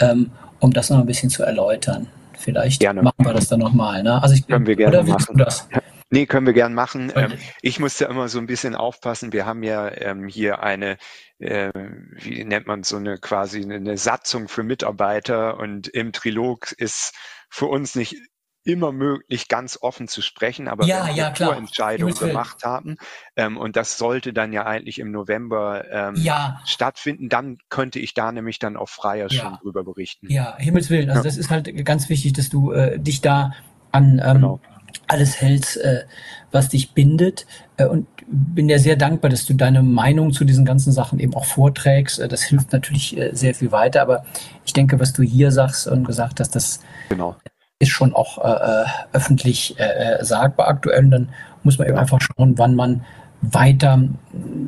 [0.00, 0.32] Ähm,
[0.62, 2.06] um das noch ein bisschen zu erläutern.
[2.38, 3.02] Vielleicht gerne.
[3.02, 4.02] machen wir das dann nochmal.
[4.02, 4.22] Ne?
[4.22, 5.36] Also ich, können wir gerne oder machen.
[5.36, 5.68] Du das?
[6.10, 7.12] Nee, können wir gerne machen.
[7.16, 7.32] Ähm,
[7.62, 9.32] ich musste immer so ein bisschen aufpassen.
[9.32, 10.98] Wir haben ja ähm, hier eine,
[11.38, 11.72] äh,
[12.12, 17.14] wie nennt man so eine quasi eine Satzung für Mitarbeiter und im Trilog ist
[17.48, 18.16] für uns nicht
[18.64, 22.96] immer möglich, ganz offen zu sprechen, aber ja, wenn wir ja, Vorentscheidungen gemacht haben
[23.36, 26.60] ähm, und das sollte dann ja eigentlich im November ähm, ja.
[26.64, 29.42] stattfinden, dann könnte ich da nämlich dann auf freier ja.
[29.42, 30.30] schon drüber berichten.
[30.30, 31.10] Ja, Himmels Willen.
[31.10, 33.52] Also das ist halt ganz wichtig, dass du äh, dich da
[33.90, 34.60] an ähm, genau
[35.08, 36.04] alles hältst, äh,
[36.50, 37.46] was dich bindet.
[37.76, 41.34] Äh, und bin dir sehr dankbar, dass du deine Meinung zu diesen ganzen Sachen eben
[41.34, 42.18] auch vorträgst.
[42.18, 44.02] Äh, das hilft natürlich äh, sehr viel weiter.
[44.02, 44.24] Aber
[44.64, 47.36] ich denke, was du hier sagst und gesagt hast, das genau.
[47.82, 51.04] Ist schon auch äh, äh öffentlich äh, sagbar aktuell.
[51.04, 51.28] Und dann
[51.64, 53.04] muss man eben einfach schauen, wann man
[53.40, 54.00] weiter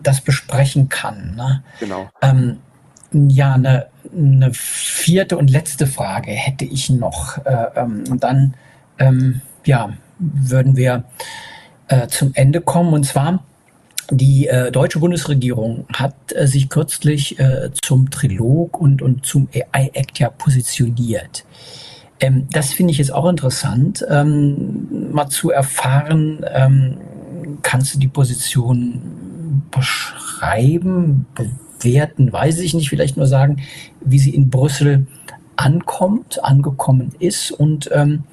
[0.03, 1.37] das besprechen kann.
[1.37, 1.62] Ne?
[1.79, 2.11] Genau.
[2.21, 2.59] Ähm,
[3.12, 7.39] ja, eine, eine vierte und letzte Frage hätte ich noch.
[7.47, 8.55] Äh, ähm, und dann,
[8.99, 11.05] ähm, ja, würden wir
[11.87, 12.93] äh, zum Ende kommen.
[12.93, 13.45] Und zwar,
[14.11, 20.19] die äh, deutsche Bundesregierung hat äh, sich kürzlich äh, zum Trilog und, und zum AI-Act
[20.19, 21.45] ja positioniert.
[22.25, 26.97] Ähm, das finde ich jetzt auch interessant, ähm, mal zu erfahren, ähm,
[27.61, 33.59] kannst du die Position beschreiben, bewerten, weiß ich nicht, vielleicht nur sagen,
[34.01, 35.07] wie sie in Brüssel
[35.57, 38.25] ankommt, angekommen ist und ähm,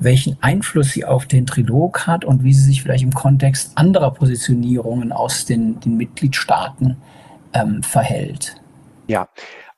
[0.00, 4.12] welchen Einfluss sie auf den Trilog hat und wie sie sich vielleicht im Kontext anderer
[4.12, 6.96] Positionierungen aus den, den Mitgliedstaaten
[7.54, 8.56] ähm, verhält.
[9.06, 9.28] Ja,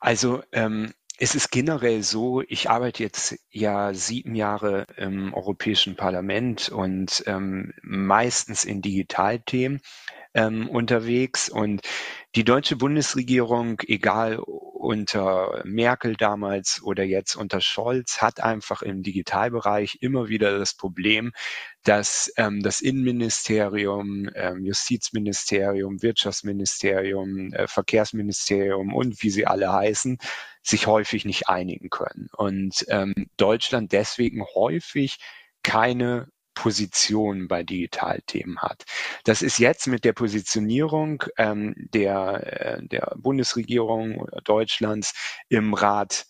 [0.01, 6.69] also ähm, es ist generell so, ich arbeite jetzt ja sieben Jahre im Europäischen Parlament
[6.69, 9.81] und ähm, meistens in Digitalthemen
[10.35, 11.49] ähm, unterwegs.
[11.49, 11.83] Und
[12.37, 14.41] die deutsche Bundesregierung, egal
[14.79, 21.33] unter Merkel damals oder jetzt unter Scholz, hat einfach im Digitalbereich immer wieder das Problem,
[21.83, 30.19] dass ähm, das Innenministerium, ähm, Justizministerium, Wirtschaftsministerium, äh, Verkehrsministerium und wie sie alle heißen,
[30.63, 32.29] sich häufig nicht einigen können.
[32.37, 35.19] Und ähm, Deutschland deswegen häufig
[35.63, 36.29] keine
[36.59, 38.85] Position bei Digitalthemen hat.
[39.23, 45.15] Das ist jetzt mit der Positionierung ähm, der, äh, der Bundesregierung Deutschlands
[45.49, 46.27] im Rat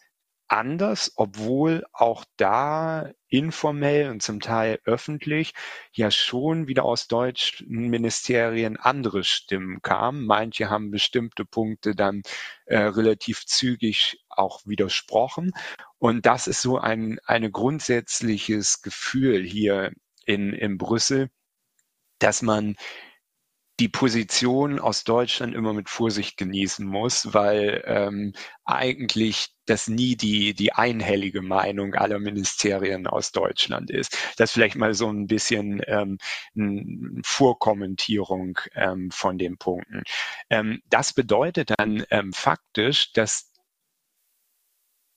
[0.47, 5.53] anders, obwohl auch da informell und zum Teil öffentlich
[5.93, 10.26] ja schon wieder aus deutschen Ministerien andere Stimmen kamen.
[10.26, 12.22] Manche haben bestimmte Punkte dann
[12.66, 15.53] äh, relativ zügig auch widersprochen.
[15.99, 19.93] Und das ist so ein, ein grundsätzliches Gefühl hier
[20.29, 21.31] in, in Brüssel,
[22.18, 22.76] dass man
[23.81, 28.33] die Position aus Deutschland immer mit Vorsicht genießen muss, weil ähm,
[28.64, 34.18] eigentlich das nie die, die einhellige Meinung aller Ministerien aus Deutschland ist.
[34.37, 36.18] Das vielleicht mal so ein bisschen ähm,
[36.57, 40.03] eine Vorkommentierung ähm, von den Punkten.
[40.51, 43.47] Ähm, das bedeutet dann ähm, faktisch, dass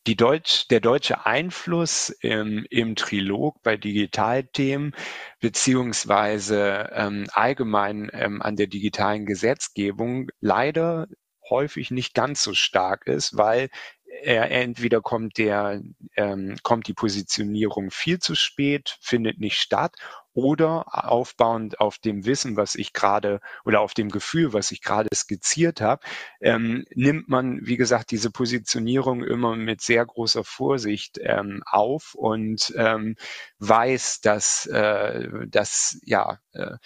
[0.07, 4.95] Deutsch, der deutsche Einfluss im, im Trilog bei Digitalthemen
[5.39, 11.07] beziehungsweise ähm, allgemein ähm, an der digitalen Gesetzgebung leider
[11.49, 13.69] häufig nicht ganz so stark ist, weil
[14.23, 15.81] er entweder kommt der
[16.15, 19.95] ähm, kommt die Positionierung viel zu spät, findet nicht statt,
[20.33, 25.09] oder aufbauend auf dem Wissen, was ich gerade oder auf dem Gefühl, was ich gerade
[25.13, 26.05] skizziert habe,
[26.39, 32.73] ähm, nimmt man, wie gesagt, diese Positionierung immer mit sehr großer Vorsicht ähm, auf und
[32.77, 33.15] ähm,
[33.59, 36.77] weiß, dass, äh, dass ja äh,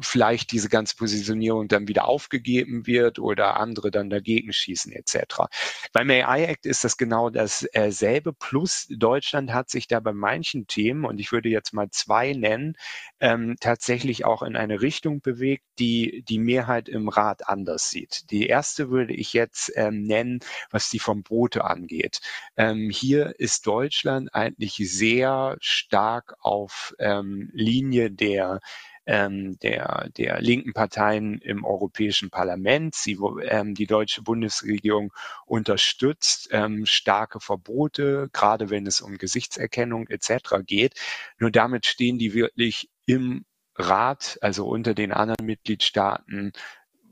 [0.00, 5.44] vielleicht diese ganze Positionierung dann wieder aufgegeben wird oder andere dann dagegen schießen etc.
[5.92, 8.32] Beim AI Act ist das genau dasselbe.
[8.32, 12.76] Plus Deutschland hat sich da bei manchen Themen, und ich würde jetzt mal zwei nennen,
[13.20, 18.30] ähm, tatsächlich auch in eine Richtung bewegt, die die Mehrheit im Rat anders sieht.
[18.30, 22.20] Die erste würde ich jetzt ähm, nennen, was die Verbote angeht.
[22.56, 28.60] Ähm, hier ist Deutschland eigentlich sehr stark auf ähm, Linie der
[29.06, 32.94] ähm, der, der linken Parteien im Europäischen Parlament.
[32.94, 35.12] Sie, ähm, die deutsche Bundesregierung
[35.46, 40.56] unterstützt ähm, starke Verbote, gerade wenn es um Gesichtserkennung etc.
[40.66, 40.94] geht.
[41.38, 43.44] Nur damit stehen die wirklich im
[43.76, 46.52] Rat, also unter den anderen Mitgliedstaaten,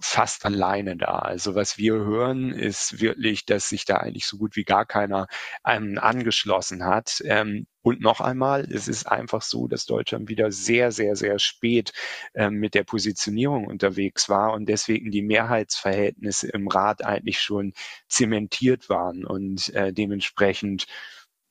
[0.05, 1.18] fast alleine da.
[1.20, 5.28] Also was wir hören, ist wirklich, dass sich da eigentlich so gut wie gar keiner
[5.66, 7.22] ähm, angeschlossen hat.
[7.24, 11.92] Ähm, und noch einmal, es ist einfach so, dass Deutschland wieder sehr, sehr, sehr spät
[12.34, 17.72] ähm, mit der Positionierung unterwegs war und deswegen die Mehrheitsverhältnisse im Rat eigentlich schon
[18.09, 20.86] zementiert waren und äh, dementsprechend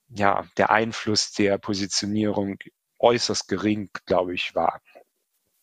[0.09, 2.57] ja der Einfluss der Positionierung
[2.99, 4.81] äußerst gering, glaube ich, war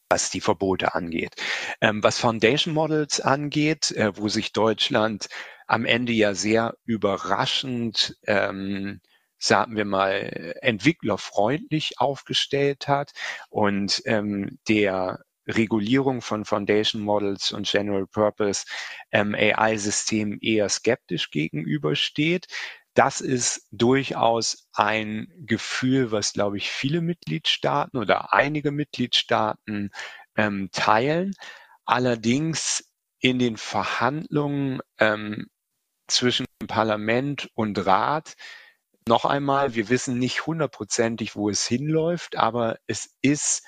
[0.08, 1.36] was die Verbote angeht.
[1.80, 5.28] Ähm, was Foundation Models angeht, äh, wo sich Deutschland
[5.66, 9.00] am Ende ja sehr überraschend, ähm,
[9.38, 13.12] sagen wir mal, entwicklerfreundlich aufgestellt hat
[13.50, 18.66] und ähm, der Regulierung von Foundation Models und General Purpose
[19.12, 22.46] ähm, AI-Systemen eher skeptisch gegenübersteht
[22.98, 29.90] das ist durchaus ein Gefühl, was, glaube ich, viele Mitgliedstaaten oder einige Mitgliedstaaten
[30.34, 31.34] ähm, teilen.
[31.84, 35.46] Allerdings in den Verhandlungen ähm,
[36.08, 38.34] zwischen Parlament und Rat
[39.06, 43.64] noch einmal, wir wissen nicht hundertprozentig, wo es hinläuft, aber es ist,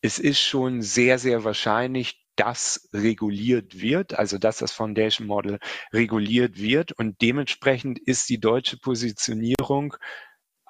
[0.00, 5.58] es ist schon sehr, sehr wahrscheinlich, das reguliert wird, also dass das Foundation Model
[5.92, 9.96] reguliert wird und dementsprechend ist die deutsche Positionierung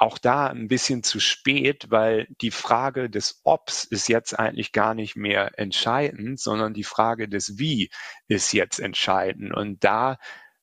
[0.03, 4.95] auch da ein bisschen zu spät, weil die Frage des Obs ist jetzt eigentlich gar
[4.95, 7.89] nicht mehr entscheidend, sondern die Frage des Wie
[8.27, 9.55] ist jetzt entscheidend.
[9.55, 10.19] Und da,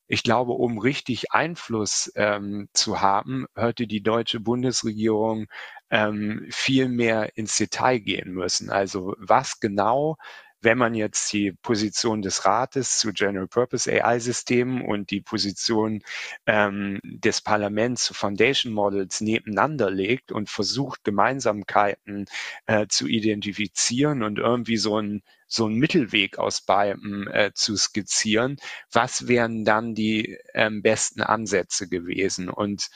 [0.07, 5.47] ich glaube, um richtig Einfluss ähm, zu haben, hörte die deutsche Bundesregierung
[5.89, 8.69] ähm, viel mehr ins Detail gehen müssen.
[8.69, 10.17] Also was genau
[10.61, 16.03] wenn man jetzt die Position des Rates zu General Purpose AI-Systemen und die Position
[16.45, 22.25] ähm, des Parlaments zu Foundation Models nebeneinander legt und versucht, Gemeinsamkeiten
[22.65, 28.57] äh, zu identifizieren und irgendwie so ein so ein Mittelweg aus beiden äh, zu skizzieren,
[28.91, 32.49] was wären dann die ähm, besten Ansätze gewesen?
[32.49, 32.89] Und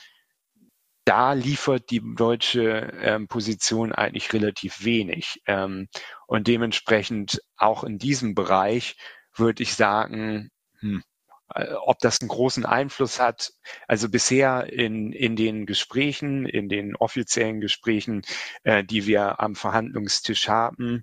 [1.04, 5.42] da liefert die deutsche ähm, Position eigentlich relativ wenig.
[5.46, 5.88] Ähm,
[6.26, 8.96] und dementsprechend auch in diesem Bereich
[9.36, 10.50] würde ich sagen,
[10.80, 11.02] hm,
[11.54, 13.52] äh, ob das einen großen Einfluss hat.
[13.86, 18.22] Also bisher in, in den Gesprächen, in den offiziellen Gesprächen,
[18.62, 21.02] äh, die wir am Verhandlungstisch haben,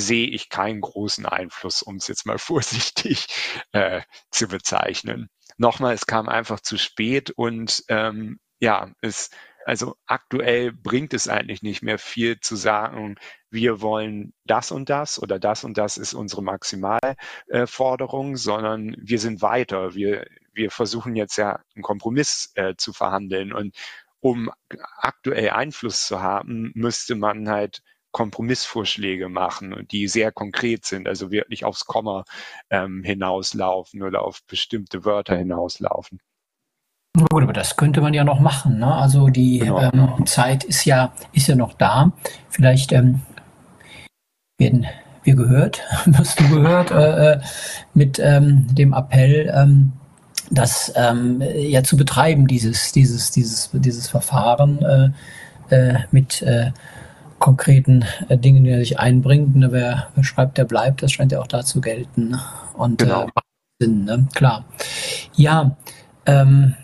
[0.00, 3.26] sehe ich keinen großen Einfluss, um es jetzt mal vorsichtig
[3.72, 5.28] äh, zu bezeichnen.
[5.58, 9.30] Nochmal, es kam einfach zu spät und ähm, ja, es,
[9.66, 13.16] also aktuell bringt es eigentlich nicht mehr viel zu sagen,
[13.50, 19.18] wir wollen das und das oder das und das ist unsere Maximalforderung, äh, sondern wir
[19.18, 19.94] sind weiter.
[19.96, 23.74] Wir, wir versuchen jetzt ja einen Kompromiss äh, zu verhandeln und
[24.20, 24.48] um
[24.98, 27.82] aktuell Einfluss zu haben, müsste man halt
[28.12, 32.24] Kompromissvorschläge machen, die sehr konkret sind, also wirklich aufs Komma
[32.70, 36.20] ähm, hinauslaufen oder auf bestimmte Wörter hinauslaufen.
[37.14, 38.78] Gut, aber das könnte man ja noch machen.
[38.78, 38.92] Ne?
[38.92, 39.80] Also die genau.
[39.80, 42.12] ähm, Zeit ist ja, ist ja noch da.
[42.48, 43.20] Vielleicht ähm,
[44.58, 44.86] werden
[45.22, 47.40] wir gehört, wirst du gehört, äh, äh,
[47.92, 49.92] mit ähm, dem Appell, ähm,
[50.50, 55.10] das ähm, ja zu betreiben, dieses, dieses, dieses, dieses Verfahren äh,
[55.74, 56.72] äh, mit äh,
[57.38, 59.54] konkreten äh, Dingen, die er sich einbringt.
[59.54, 59.70] Ne?
[59.72, 62.38] Wer, wer, schreibt, der bleibt, das scheint ja auch da zu gelten.
[62.74, 63.28] Und genau.
[63.80, 64.28] Sinn, ne?
[64.34, 64.64] klar.
[65.34, 65.76] Ja,
[66.26, 66.74] ähm,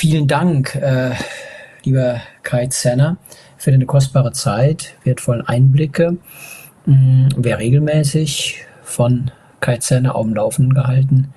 [0.00, 1.10] Vielen Dank, äh,
[1.84, 3.18] lieber Kai Zenner,
[3.58, 6.16] für deine kostbare Zeit, wertvollen Einblicke.
[6.88, 9.30] Ähm, wer regelmäßig von
[9.60, 11.34] Kai Zenner auf dem Laufenden gehalten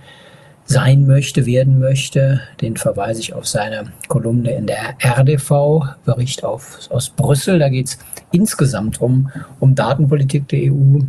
[0.63, 6.87] sein möchte, werden möchte, den verweise ich auf seine Kolumne in der RDV, Bericht auf,
[6.89, 7.59] aus Brüssel.
[7.59, 7.99] Da geht es
[8.31, 10.99] insgesamt um, um Datenpolitik der EU,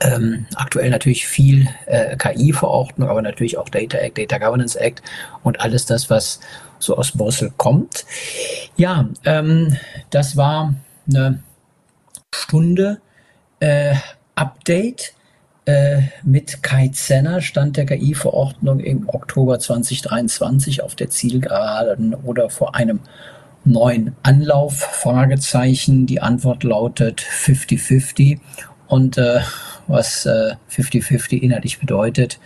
[0.00, 5.00] ähm, aktuell natürlich viel äh, KI-Verordnung, aber natürlich auch Data Act, Data Governance Act
[5.44, 6.40] und alles das, was
[6.82, 8.04] so aus Brüssel kommt.
[8.76, 9.76] Ja, ähm,
[10.10, 10.74] das war
[11.08, 11.42] eine
[12.34, 13.00] Stunde
[13.60, 13.94] äh,
[14.34, 15.14] Update
[15.64, 22.74] äh, mit Kai Zenner, Stand der KI-Verordnung im Oktober 2023 auf der Zielgeraden oder vor
[22.74, 23.00] einem
[23.64, 24.78] neuen Anlauf?
[24.78, 26.06] Fragezeichen.
[26.06, 28.40] Die Antwort lautet 50-50
[28.88, 29.40] und äh,
[29.86, 32.40] was 50-50 äh, inhaltlich bedeutet.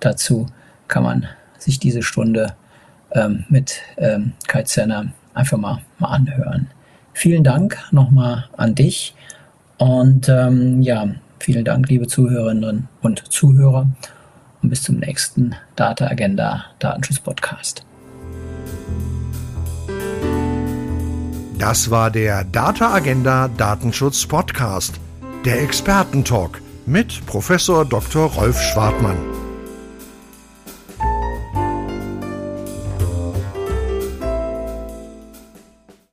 [0.00, 0.46] Dazu
[0.88, 1.26] kann man
[1.58, 2.54] sich diese Stunde
[3.12, 6.68] ähm, mit ähm, Kai Zenner einfach mal, mal anhören.
[7.12, 9.14] Vielen Dank nochmal an dich
[9.78, 11.08] und ähm, ja,
[11.40, 13.88] vielen Dank, liebe Zuhörerinnen und Zuhörer
[14.62, 17.84] und bis zum nächsten Data Agenda Datenschutz Podcast.
[21.58, 25.00] Das war der Data Agenda Datenschutz Podcast,
[25.44, 28.26] der Expertentalk mit Professor Dr.
[28.32, 29.16] Rolf Schwartmann.